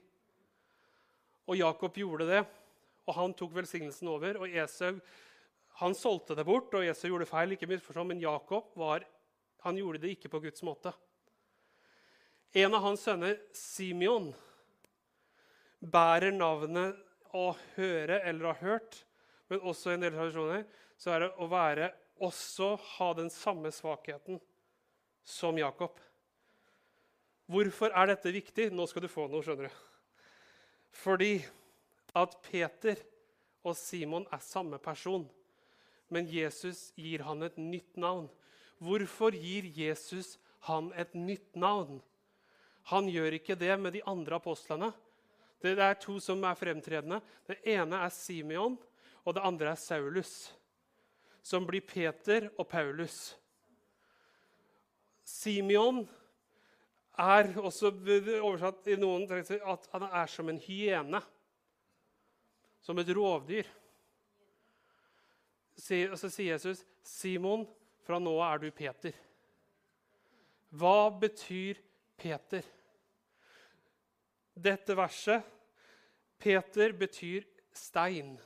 [1.49, 2.43] Og Jakob gjorde det,
[3.09, 4.41] og han tok velsignelsen over.
[4.41, 5.01] Og Esau
[5.79, 7.69] han solgte det bort, og Esau gjorde feil, ikke
[8.05, 9.05] men Jakob var,
[9.63, 10.93] han gjorde det ikke på Guds måte.
[12.53, 14.33] En av hans sønner, Simeon,
[15.79, 16.97] bærer navnet
[17.37, 19.03] å høre eller ha hørt,
[19.49, 20.67] men også i en del tradisjoner
[20.99, 21.91] så er det å være
[22.25, 24.41] også ha den samme svakheten
[25.29, 25.95] som Jakob.
[27.49, 28.69] Hvorfor er dette viktig?
[28.75, 29.79] Nå skal du få noe, skjønner du.
[30.99, 31.39] Fordi
[32.19, 32.99] at Peter
[33.65, 35.27] og Simon er samme person,
[36.09, 38.29] men Jesus gir han et nytt navn.
[38.81, 40.37] Hvorfor gir Jesus
[40.69, 42.01] han et nytt navn?
[42.93, 44.93] Han gjør ikke det med de andre apostlene.
[45.63, 47.19] Det er to som er fremtredende.
[47.47, 48.79] Det ene er Simeon,
[49.25, 50.53] og det andre er Saulus
[51.49, 53.33] som blir Peter og Paulus.
[55.25, 56.03] Simeon
[57.19, 61.23] er også oversatt i noen at han er som en hyene.
[62.85, 63.69] Som et rovdyr.
[66.13, 67.67] Og så sier Jesus, 'Simon,
[68.05, 69.17] fra nå er du Peter'.
[70.71, 71.81] Hva betyr
[72.17, 72.63] Peter?
[74.59, 75.45] Dette verset
[76.39, 77.45] Peter betyr
[77.75, 78.39] stein,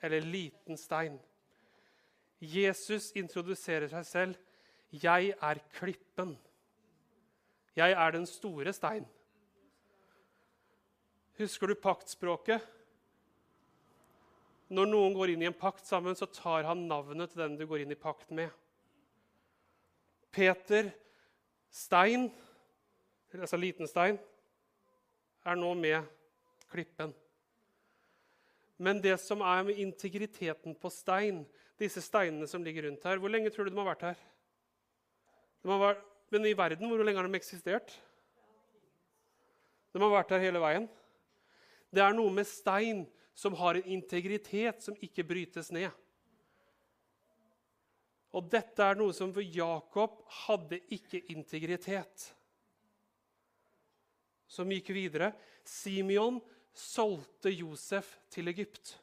[0.00, 1.18] eller liten stein.
[2.40, 4.36] Jesus introduserer seg selv.
[4.88, 6.38] 'Jeg er klippen.
[7.76, 9.08] Jeg er den store stein.'
[11.38, 12.64] Husker du paktspråket?
[14.68, 17.66] Når noen går inn i en pakt sammen, så tar han navnet til den du
[17.66, 18.50] går inn i pakt med.
[20.32, 20.90] Peter
[21.70, 22.30] Stein,
[23.32, 24.18] altså liten stein,
[25.46, 26.06] er nå med
[26.72, 27.12] klippen.
[28.78, 31.42] Men det som er med integriteten på stein,
[31.78, 34.22] disse steinene som ligger rundt her Hvor lenge tror du de har vært her?
[35.62, 37.94] De har vært, men i verden, hvor lenge har de eksistert?
[39.94, 40.86] De har vært her hele veien.
[41.90, 43.06] Det er noe med stein
[43.38, 45.90] som har en integritet som ikke brytes ned.
[48.36, 52.28] Og dette er noe som for Jakob hadde ikke integritet.
[54.48, 55.32] Som gikk videre.
[55.64, 56.40] Simeon
[56.72, 58.96] solgte Josef til Egypt.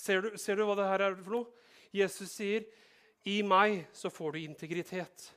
[0.00, 1.66] Ser du, ser du, hva det her er for noe?
[1.92, 2.64] Jesus sier,
[3.26, 5.32] 'I meg så får du integritet'.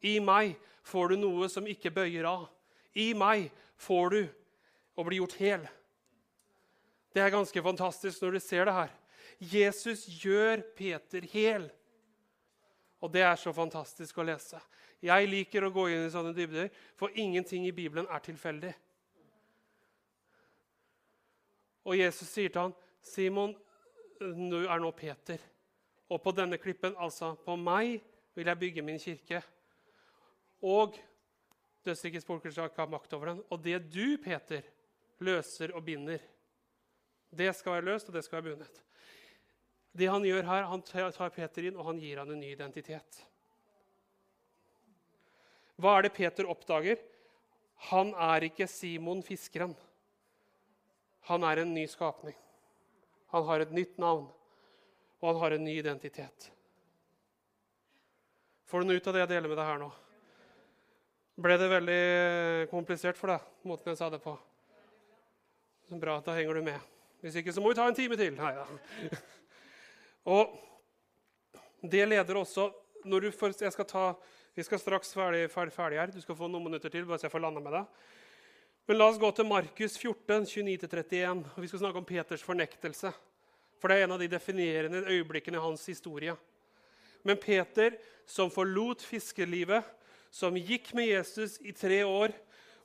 [0.00, 0.54] I meg
[0.86, 2.46] får du noe som ikke bøyer av.
[2.96, 4.22] I meg får du
[4.96, 5.66] å bli gjort hel.
[7.12, 8.94] Det er ganske fantastisk når du ser det her.
[9.40, 11.68] Jesus gjør Peter hel.
[13.00, 14.60] Og det er så fantastisk å lese.
[15.02, 18.72] Jeg liker å gå inn i sånne dybder, for ingenting i Bibelen er tilfeldig.
[21.88, 23.56] Og Jesus sier til han, 'Simon,
[24.20, 25.40] du er nå Peter.'
[26.10, 28.02] Og på denne klippen, altså på meg,
[28.34, 29.42] vil jeg bygge min kirke.
[30.62, 30.98] Og
[31.84, 33.42] dødsrikets folkeslag har makt over den.
[33.50, 34.62] Og det du, Peter,
[35.18, 36.18] løser og binder,
[37.30, 38.82] det skal være løst, og det skal være bundet.
[39.98, 43.29] Det Han gjør her, han tar Peter inn og han gir han en ny identitet.
[45.80, 47.00] Hva er det Peter oppdager?
[47.88, 49.72] Han er ikke Simon fiskeren.
[51.30, 52.36] Han er en ny skapning.
[53.32, 54.26] Han har et nytt navn,
[55.20, 56.50] og han har en ny identitet.
[58.68, 59.90] Får du noe ut av det jeg deler med deg her nå?
[61.40, 62.02] Ble det veldig
[62.72, 64.34] komplisert for deg, måten jeg sa det på?
[65.88, 66.90] Så Bra, da henger du med.
[67.22, 68.34] Hvis ikke, så må vi ta en time til.
[68.36, 68.66] Nei, ja.
[70.36, 70.52] Og
[71.82, 72.68] det leder også
[73.08, 74.04] når du får, jeg skal ta,
[74.54, 76.10] Vi skal straks ferdig, ferdig, ferdig her.
[76.10, 77.06] Du skal få noen minutter til.
[77.06, 78.00] bare så jeg får landa med deg.
[78.88, 81.44] Men la oss gå til Markus 14, 29-31.
[81.54, 83.12] og Vi skal snakke om Peters fornektelse.
[83.78, 86.34] For det er en av de definerende øyeblikkene i hans historie.
[87.22, 87.94] Men Peter,
[88.26, 89.86] som forlot fiskelivet,
[90.30, 92.34] som gikk med Jesus i tre år,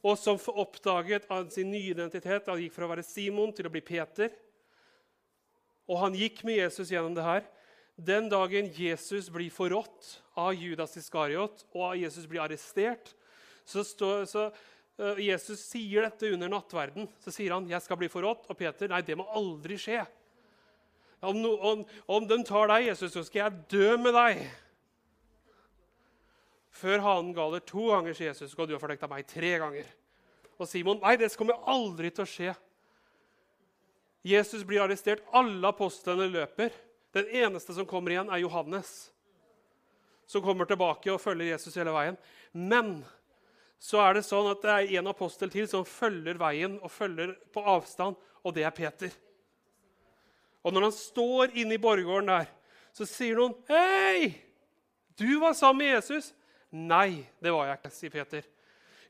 [0.05, 3.82] og som oppdaget sin nye identitet Han gikk fra å være Simon til å bli
[3.82, 4.30] Peter.
[5.89, 7.41] Og han gikk med Jesus gjennom det her.
[7.95, 13.13] Den dagen Jesus blir forrådt av Judas Iskariot, og Jesus blir arrestert,
[13.65, 14.49] så, stå, så
[14.99, 17.07] uh, Jesus sier dette under nattverden.
[17.23, 20.05] Så sier han, 'Jeg skal bli forrådt.' Og Peter, 'Nei, det må aldri skje.'
[21.25, 24.43] Om, no, om, om de tar deg, Jesus, så skal jeg dø med deg.
[26.75, 29.87] Før hanen galer to ganger, sier Jesus, skal du ha fordekt av meg tre ganger.
[30.59, 32.53] Og Simon, nei, det kommer aldri til å skje.
[34.25, 35.23] Jesus blir arrestert.
[35.33, 36.75] Alle apostlene løper.
[37.16, 39.09] Den eneste som kommer igjen, er Johannes,
[40.28, 42.18] som kommer tilbake og følger Jesus hele veien.
[42.51, 42.97] Men
[43.80, 47.36] så er det sånn at det er en apostel til som følger veien og følger
[47.55, 49.13] på avstand, og det er Peter.
[50.66, 52.49] Og når han står inne i borggården der,
[52.95, 54.41] så sier noen, 'Hei!
[55.16, 56.34] Du var sammen med Jesus.'
[56.72, 58.41] 'Nei, det var jeg ikke', sier Peter.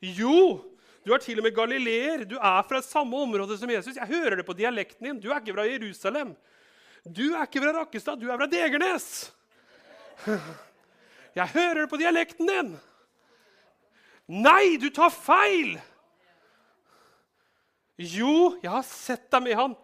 [0.01, 0.61] 'Jo,
[1.05, 2.25] du er til og med galileer.
[2.25, 5.19] Du er fra samme område som Jesus.' 'Jeg hører det på dialekten din.
[5.19, 6.35] Du er ikke fra Jerusalem.'
[7.05, 9.31] 'Du er ikke fra Rakkestad, du er fra Degernes.'
[11.35, 12.79] 'Jeg hører det på dialekten din.'
[14.27, 15.77] 'Nei, du tar feil!'
[18.01, 19.77] 'Jo, jeg har sett deg med han.'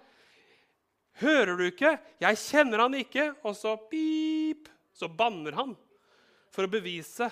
[1.22, 2.00] 'Hører du ikke?
[2.24, 5.78] Jeg kjenner han ikke.' Og så pip, så banner han
[6.50, 7.30] for å bevise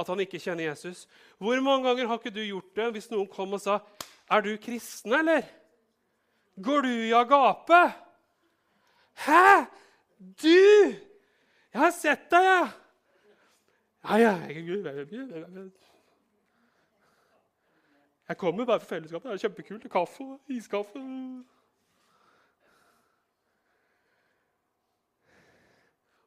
[0.00, 1.06] at han ikke kjenner Jesus.
[1.38, 3.78] Hvor mange ganger har ikke du gjort det hvis noen kom og sa,
[4.26, 5.46] 'Er du kristen, eller?'
[6.58, 8.09] 'Går du i agape?'
[9.14, 9.66] 'Hæ?
[10.18, 10.60] Du?
[11.72, 12.70] Jeg har sett deg, jeg.'
[14.04, 14.66] Ja, jeg,
[18.28, 19.30] jeg kommer bare for fellesskapet.
[19.30, 19.90] Det er kjempekult.
[19.90, 21.00] Kaffe og iskaffe.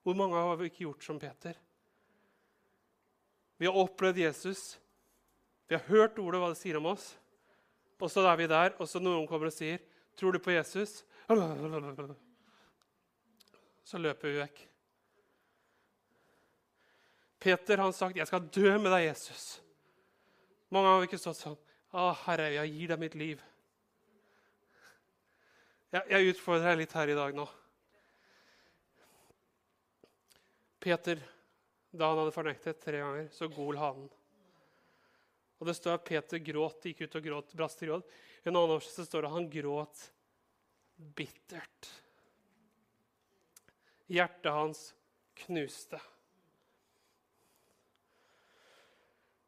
[0.03, 1.53] Hvor mange har vi ikke gjort som Peter?
[3.57, 4.79] Vi har opplevd Jesus.
[5.67, 7.13] Vi har hørt ordet, hva det sier om oss.
[8.03, 9.79] Og så er vi der, og så noen kommer og sier,
[10.15, 11.05] 'Tror du på Jesus?'
[13.83, 14.61] Så løper vi vekk.
[17.43, 19.59] Peter har sagt, 'Jeg skal dø med deg, Jesus'.
[20.71, 21.57] Mange har ikke stått sånn.
[21.93, 23.41] 'Å, Herre, jeg gir deg mitt liv'.
[25.91, 27.45] Jeg, jeg utfordrer deg litt her i dag nå.
[30.79, 31.19] Peter,
[31.91, 34.09] da han hadde fornektet tre ganger, så gol hanen.
[35.59, 38.09] Og Det står at Peter gråt, gikk ut og gråt, brast i gråt.
[38.43, 40.01] I en annen oversettelse står det at han gråt
[41.15, 41.91] bittert.
[44.13, 44.81] Hjertet hans
[45.45, 45.97] knuste.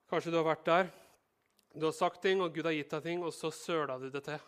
[0.09, 0.89] Kanskje du har vært der.
[1.75, 4.23] Du har sagt ting, og Gud har gitt deg ting, og så søla du det
[4.25, 4.39] til.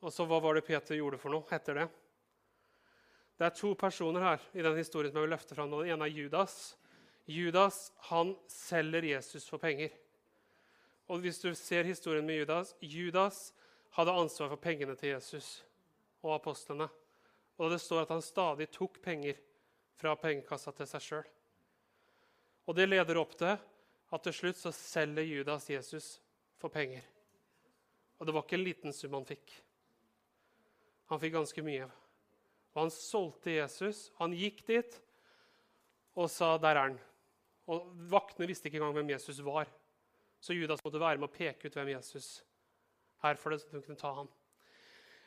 [0.00, 1.88] Og så hva var det Peter gjorde for noe etter det?
[3.40, 5.72] Det er to personer her i den historien som jeg vil løfte fram.
[5.72, 6.56] Den ene er Judas.
[7.30, 9.94] Judas han selger Jesus for penger.
[11.08, 13.38] Og hvis du ser historien med Judas Judas
[13.96, 15.64] hadde ansvar for pengene til Jesus
[16.22, 16.90] og apostlene.
[17.60, 19.38] Og det står at han stadig tok penger
[20.00, 21.26] fra pengekassa til seg sjøl.
[22.66, 23.52] Og det leder opp til
[24.10, 26.14] at til slutt så selger Judas Jesus
[26.60, 27.04] for penger.
[28.18, 29.52] Og det var ikke en liten sum han fikk.
[31.12, 31.86] Han fikk ganske mye.
[32.74, 34.08] Og han solgte Jesus.
[34.20, 35.00] Han gikk dit
[36.14, 36.98] og sa 'Der er han'.
[37.66, 39.66] Og Vaktene visste ikke engang hvem Jesus var.
[40.40, 42.44] Så Judas måtte være med å peke ut hvem Jesus
[43.22, 44.28] er for det, så de kunne ta han.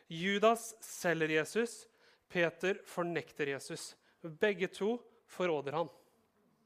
[0.09, 1.87] Judas selger Jesus.
[2.33, 3.91] Peter fornekter Jesus.
[4.21, 4.95] Begge to
[5.29, 5.89] forråder han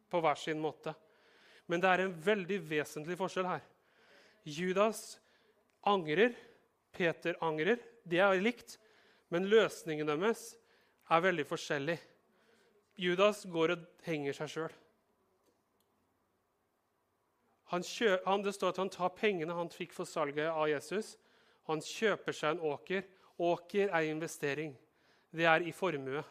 [0.09, 0.93] på hver sin måte.
[1.67, 3.63] Men det er en veldig vesentlig forskjell her.
[4.47, 5.17] Judas
[5.83, 6.31] angrer.
[6.95, 7.81] Peter angrer.
[8.07, 8.77] Det er likt.
[9.27, 10.53] Men løsningen deres
[11.11, 11.97] er veldig forskjellig.
[12.97, 14.73] Judas går og henger seg sjøl.
[17.75, 21.17] det står at han tar pengene han fikk for salget av Jesus.
[21.67, 23.03] Han kjøper seg en åker.
[23.37, 24.77] Åker er investering.
[25.37, 26.23] Det er i formue.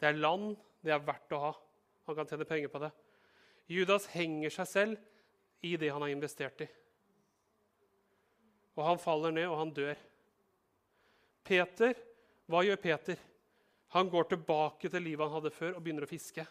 [0.00, 0.56] Det er land.
[0.82, 1.54] Det er verdt å ha.
[2.08, 2.90] Han kan tjene penger på det.
[3.70, 6.68] Judas henger seg selv i det han har investert i.
[8.74, 9.98] Og han faller ned, og han dør.
[11.46, 11.94] Peter,
[12.50, 13.20] hva gjør Peter?
[13.94, 16.46] Han går tilbake til livet han hadde før, og begynner å fiske.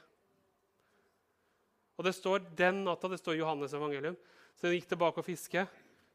[1.99, 4.15] Og Det står den natta, det står Johannes evangelium,
[4.55, 5.65] så de gikk tilbake og fiske.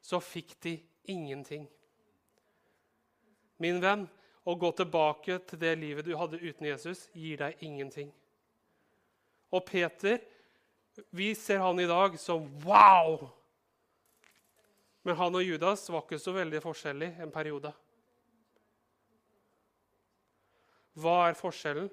[0.04, 0.78] Så fikk de
[1.08, 1.66] ingenting.
[3.60, 4.06] Min venn,
[4.44, 8.10] å gå tilbake til det livet du hadde uten Jesus, gir deg ingenting.
[9.54, 10.20] Og Peter,
[11.14, 13.24] vi ser han i dag som wow!
[15.04, 17.72] Men han og Judas var ikke så veldig forskjellig en periode.
[20.96, 21.90] Hva er forskjellen?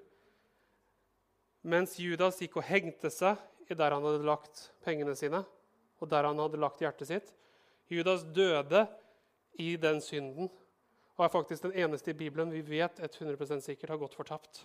[1.62, 3.40] Mens Judas gikk og hengte seg
[3.72, 5.46] der han hadde lagt pengene sine,
[6.04, 7.30] og der han hadde lagt hjertet sitt.
[7.88, 8.82] Judas døde
[9.60, 10.50] i den synden
[11.18, 14.64] og er faktisk den eneste i Bibelen vi vet 100% sikkert har gått fortapt.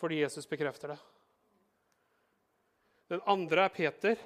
[0.00, 0.98] Fordi Jesus bekrefter det.
[3.12, 4.20] Den andre er Peter.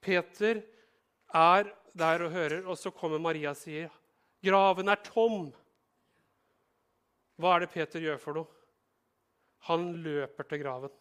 [0.00, 0.62] Peter
[1.34, 3.90] er der og hører, og så kommer Maria og sier,
[4.42, 5.52] 'Graven er tom.'
[7.38, 8.46] Hva er det Peter gjør for noe?
[9.70, 10.94] Han løper til graven.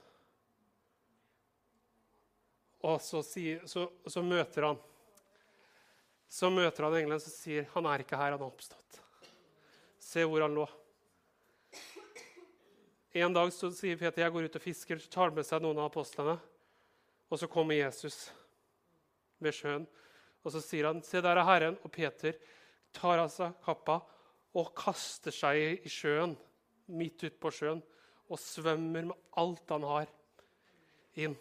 [2.85, 4.77] Og så, sier, så, så møter han
[6.29, 8.99] Så møter han engelen som sier han er ikke her, han har oppstått.
[10.07, 10.65] Se hvor han lå.
[13.17, 15.63] En dag så sier Peter jeg går ut og fisker, så tar han med seg
[15.63, 16.37] noen av apostlene.
[17.27, 18.29] Og så kommer Jesus
[19.43, 19.87] ved sjøen,
[20.45, 22.37] og så sier han, 'Se, der er Herren.' Og Peter
[22.93, 23.99] tar av seg kappa
[24.55, 26.37] og kaster seg i sjøen,
[26.87, 27.83] midt ute på sjøen,
[28.29, 30.07] og svømmer med alt han har,
[31.15, 31.35] inn.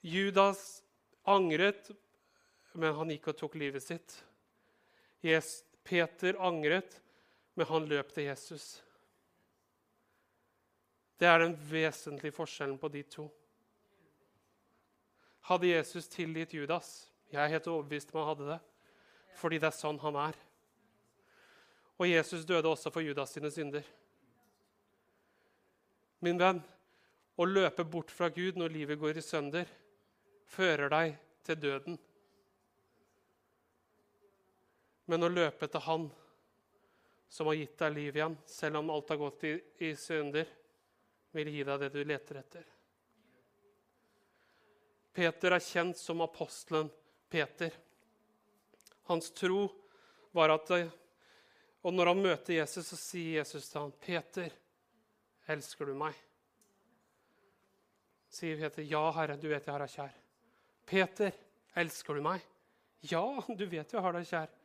[0.00, 0.82] Judas
[1.26, 1.90] angret,
[2.74, 4.16] men han gikk og tok livet sitt.
[5.84, 7.00] Peter angret,
[7.54, 8.82] men han løp til Jesus.
[11.18, 13.28] Det er den vesentlige forskjellen på de to.
[15.46, 17.10] Hadde Jesus tilgitt Judas?
[17.32, 18.60] Jeg er helt overbevist om han hadde det.
[19.38, 20.38] Fordi det er sånn han er.
[21.98, 23.86] Og Jesus døde også for Judas sine synder.
[26.22, 26.60] Min venn,
[27.38, 29.66] å løpe bort fra Gud når livet går i sønder,
[30.46, 31.16] fører deg
[31.46, 31.98] til døden.
[35.12, 36.06] Men å løpe etter Han
[37.28, 39.50] som har gitt deg liv igjen, selv om alt har gått i,
[39.84, 40.48] i synder,
[41.36, 42.64] vil gi deg det du leter etter.
[45.12, 46.88] Peter er kjent som apostelen
[47.32, 47.72] Peter.
[49.10, 49.66] Hans tro
[50.32, 50.72] var at
[51.82, 54.48] Og når han møter Jesus, så sier Jesus til ham, 'Peter,
[55.48, 56.16] elsker du meg?'
[58.30, 60.18] Sier Peter, 'Ja, Herre, du vet jeg har deg kjær'.
[60.86, 61.32] 'Peter,
[61.76, 62.48] elsker du meg?'
[63.02, 64.61] 'Ja, du vet jeg har deg kjær'.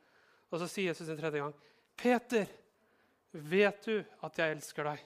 [0.50, 1.54] Og så sier Jesus en tredje gang,
[1.98, 2.46] 'Peter,
[3.32, 5.06] vet du at jeg elsker deg?'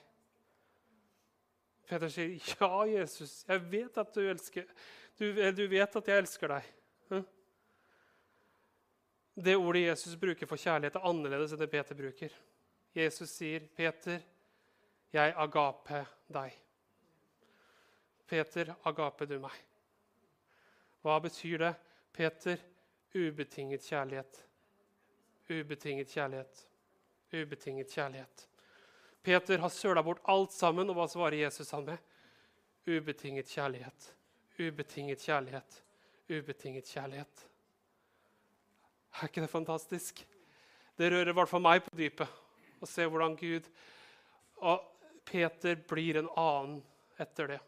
[1.88, 4.64] Peter sier, 'Ja, Jesus, jeg vet at du elsker
[5.18, 6.72] Du, du vet at jeg elsker deg.'
[7.10, 7.24] Hm?
[9.44, 12.32] Det ordet Jesus bruker for kjærlighet, er annerledes enn det Peter bruker.
[12.94, 14.20] Jesus sier, 'Peter,
[15.12, 16.58] jeg agape deg.'
[18.26, 19.56] Peter, agape du meg.
[21.02, 21.74] Hva betyr det?
[22.12, 22.56] Peter,
[23.14, 24.38] ubetinget kjærlighet.
[25.50, 26.66] Ubetinget kjærlighet.
[27.32, 28.48] Ubetinget kjærlighet.
[29.22, 31.98] Peter har søla bort alt sammen, og hva svarer Jesus han med?
[32.86, 34.12] Ubetinget kjærlighet.
[34.58, 35.82] Ubetinget kjærlighet.
[36.30, 37.48] Ubetinget kjærlighet.
[39.12, 40.26] Er ikke det fantastisk?
[40.98, 43.68] Det rører i hvert fall meg på dypet å se hvordan Gud
[44.62, 44.82] Og
[45.26, 46.80] Peter blir en annen
[47.20, 47.60] etter det.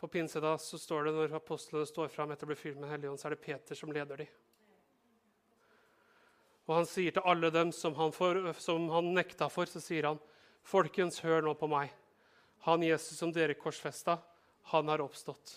[0.00, 3.20] På pinsedag så står det når apostlene står fram etter å bli fylt med Helligånd,
[3.20, 4.30] så er det Peter som leder dem.
[6.70, 10.06] Og han sier til alle dem som han, for, som han nekta for, så sier
[10.06, 10.20] han,
[10.62, 11.90] folkens, hør nå på meg.
[12.62, 14.20] Han Jesus som dere korsfesta,
[14.70, 15.56] han har oppstått.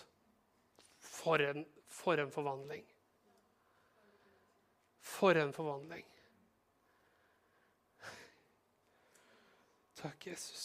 [0.98, 2.82] For en, for en forvandling.
[5.04, 6.02] For en forvandling.
[10.00, 10.64] Takk, Jesus.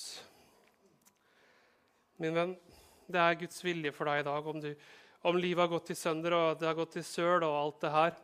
[2.17, 2.55] Min venn,
[3.05, 4.49] det er Guds vilje for deg i dag.
[4.49, 4.73] Om, du,
[5.29, 7.93] om livet har gått i sønder og det har gått i søl og alt det
[7.93, 8.17] her.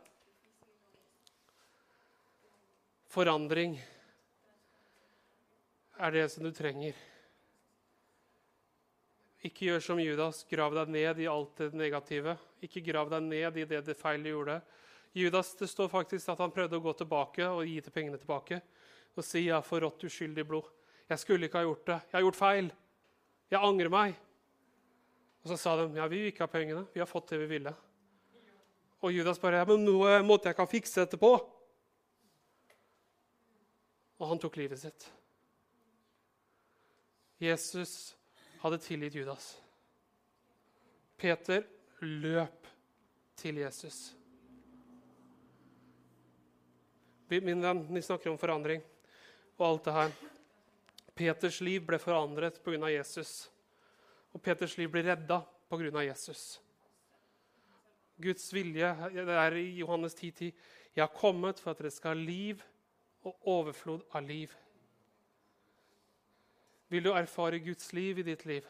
[3.16, 3.78] Forandring
[5.96, 6.92] er det som du trenger.
[9.40, 12.34] Ikke gjør som Judas, grav deg ned i alt det negative.
[12.60, 14.58] Ikke grav deg ned i det, det feil du gjorde.
[15.16, 18.60] Judas, Det står faktisk at han prøvde å gå tilbake og gi til pengene tilbake
[19.16, 20.68] og si 'Jeg har forrådt uskyldig blod'.
[21.08, 22.00] Jeg skulle ikke ha gjort det.
[22.12, 22.72] Jeg har gjort feil.
[23.50, 24.14] Jeg angrer meg.
[25.42, 26.86] Og så sa de ja, vi vil ikke ha pengene.
[26.92, 27.74] Vi har fått det vi ville.
[29.00, 31.55] Og Judas bare ja, men noe måtte jeg kan fikse etterpå.
[34.16, 35.08] Og han tok livet sitt.
[37.42, 38.16] Jesus
[38.62, 39.50] hadde tilgitt Judas.
[41.20, 41.64] Peter
[42.00, 42.68] løp
[43.36, 44.14] til Jesus.
[47.28, 48.82] Min venn, vi snakker om forandring
[49.56, 50.14] og alt det her.
[51.16, 52.90] Peters liv ble forandret pga.
[52.92, 53.48] Jesus.
[54.32, 55.40] Og Peters liv blir redda
[55.70, 56.04] pga.
[56.04, 56.60] Jesus.
[58.16, 60.32] Guds vilje det er i Johannes 10,10.
[60.36, 60.52] 10.
[60.96, 62.62] Jeg har kommet for at dere skal ha liv
[63.26, 64.52] og overflod av liv.
[66.92, 68.66] Vil du erfare Guds liv i ditt liv?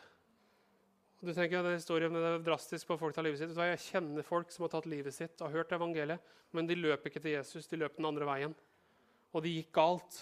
[1.21, 3.53] Du tenker at historien er drastisk på folk tar livet sitt.
[3.57, 7.09] Jeg kjenner folk som har tatt livet sitt og har hørt evangeliet, men de løp
[7.09, 8.57] ikke til Jesus, de løp den andre veien.
[9.35, 10.21] Og det gikk galt.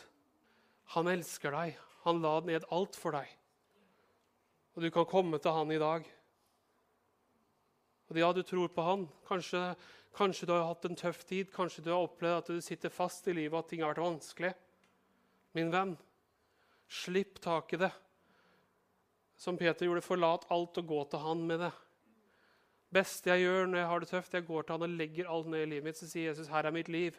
[0.95, 1.79] Han elsker deg.
[2.07, 3.31] Han la ned alt for deg.
[4.75, 6.07] Og du kan komme til han i dag.
[8.11, 9.07] Og ja, du tror på han.
[9.29, 9.61] Kanskje,
[10.17, 11.51] kanskje, du har hatt en tøff tid.
[11.55, 14.05] Kanskje du har opplevd at du sitter fast i livet, og at ting har vært
[14.05, 14.53] vanskelig.
[15.55, 15.95] Min venn,
[16.91, 17.93] slipp tak i det.
[19.39, 21.73] Som Peter gjorde, forlat alt og gå til han med det.
[22.95, 25.49] beste jeg gjør når jeg har det tøft, jeg går til han og legger alt
[25.51, 25.99] ned i livet mitt.
[25.99, 27.19] Så sier Jesus, 'Her er mitt liv.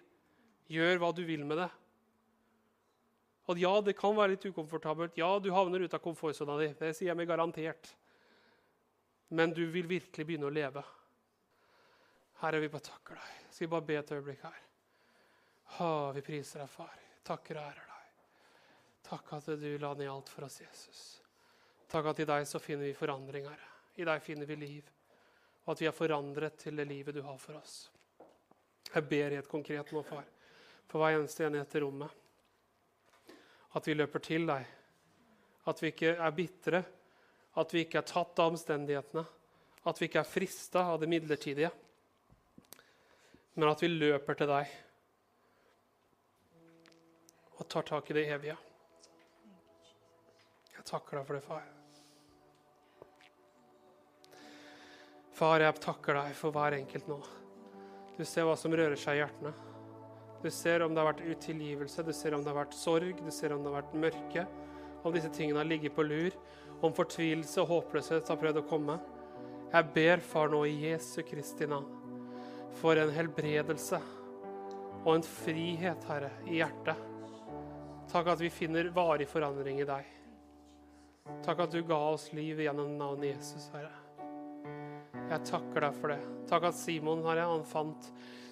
[0.72, 1.72] Gjør hva du vil med det.'
[3.48, 5.18] At ja, det kan være litt ukomfortabelt.
[5.18, 6.74] Ja, du havner ut av komfortsona di.
[6.74, 7.94] Det sier jeg meg garantert.
[9.30, 10.82] Men du vil virkelig begynne å leve.
[12.46, 13.38] Herre, vi bare takker deg.
[13.50, 14.58] Skal vi bare be et øyeblikk her?
[15.82, 16.98] Å, vi priser deg, far.
[17.26, 18.10] Takker og ærer deg.
[19.06, 21.00] Takk at du la ned alt for oss, Jesus.
[21.90, 23.72] Takk at i deg så finner vi forandring, Herre.
[23.98, 24.92] I deg finner vi liv.
[25.66, 27.88] Og at vi er forandret til det livet du har for oss.
[28.92, 30.28] Jeg ber helt konkret nå, far,
[30.86, 32.22] for hver eneste enhet i rommet.
[33.76, 34.68] At vi løper til deg.
[35.66, 36.84] At vi ikke er bitre.
[37.58, 39.26] At vi ikke er tatt av omstendighetene.
[39.90, 41.72] At vi ikke er frista av det midlertidige.
[43.56, 44.74] Men at vi løper til deg
[47.56, 48.58] og tar tak i det evige.
[50.76, 51.64] Jeg takker deg for det, far.
[55.36, 57.22] Far, jeg takker deg for hver enkelt nå.
[58.16, 59.56] Du ser hva som rører seg i hjertene.
[60.44, 63.32] Du ser om det har vært utilgivelse, du ser om det har vært sorg, du
[63.34, 64.46] ser om det har vært mørke.
[65.02, 66.36] Om disse tingene har ligget på lur,
[66.84, 69.00] om fortvilelse og håpløshet har prøvd å komme.
[69.72, 72.05] Jeg ber, far, nå i Jesu Kristi navn,
[72.80, 74.00] for en helbredelse
[75.06, 77.02] og en frihet, Herre, i hjertet.
[78.12, 80.08] Takk at vi finner varig forandring i deg.
[81.46, 83.94] Takk at du ga oss liv gjennom navnet Jesus, Herre.
[85.26, 86.20] Jeg takker deg for det.
[86.50, 88.10] Takk at Simon, Herre, han fant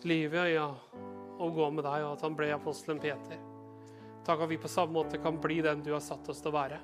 [0.10, 0.70] livet, ja,
[1.38, 3.42] å gå med deg, og at han ble apostelen Peter.
[4.26, 6.58] Takk at vi på samme måte kan bli den du har satt oss til å
[6.58, 6.80] være.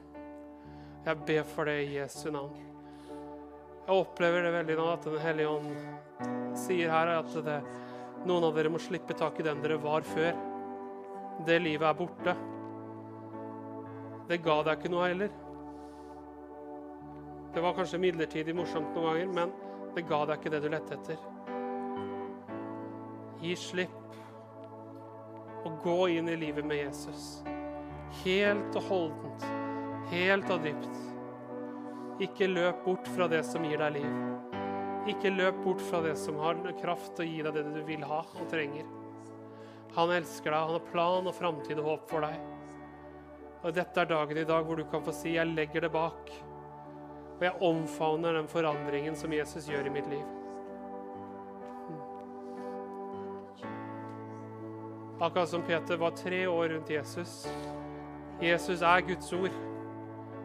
[1.05, 2.57] Jeg ber for det i Jesu navn.
[3.87, 6.38] Jeg opplever det veldig nå at Den hellige ånd
[6.69, 7.57] sier her er at det,
[8.29, 10.37] noen av dere må slippe tak i den dere var før.
[11.47, 12.35] Det livet er borte.
[14.29, 15.31] Det ga deg ikke noe heller.
[17.49, 19.53] Det var kanskje midlertidig morsomt noen ganger, men
[19.95, 21.23] det ga deg ikke det du lette etter.
[23.39, 23.95] Gi slipp
[25.65, 27.39] og gå inn i livet med Jesus.
[28.21, 29.47] Helt og holdent,
[30.11, 31.01] helt og dypt.
[32.21, 34.48] Ikke løp bort fra det som gir deg liv.
[35.07, 38.03] Ikke løp bort fra det som har kraft til å gi deg det du vil
[38.03, 38.85] ha og trenger.
[39.95, 42.35] Han elsker deg, han har plan og framtid og håp for deg.
[43.63, 46.31] Og Dette er dagen i dag hvor du kan få si 'jeg legger det bak'.
[47.39, 50.25] Og jeg omfavner den forandringen som Jesus gjør i mitt liv.
[55.21, 57.47] Akkurat som Peter var tre år rundt Jesus.
[58.41, 59.68] Jesus er Guds ord.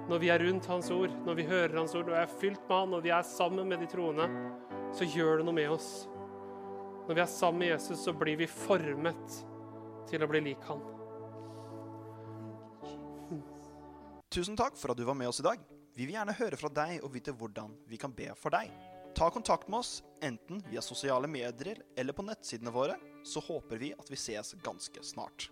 [0.05, 2.65] Når vi er rundt Hans ord, når vi hører Hans ord, når vi er fylt
[2.69, 4.27] med Han, når vi er sammen med de troende,
[4.93, 5.89] så gjør det noe med oss.
[7.09, 9.39] Når vi er sammen med Jesus, så blir vi formet
[10.11, 10.85] til å bli lik Han.
[14.35, 15.63] Tusen takk for at du var med oss i dag.
[15.95, 18.73] Vi vil gjerne høre fra deg og vite hvordan vi kan be for deg.
[19.15, 23.95] Ta kontakt med oss enten via sosiale medier eller på nettsidene våre, så håper vi
[23.95, 25.49] at vi ses ganske snart.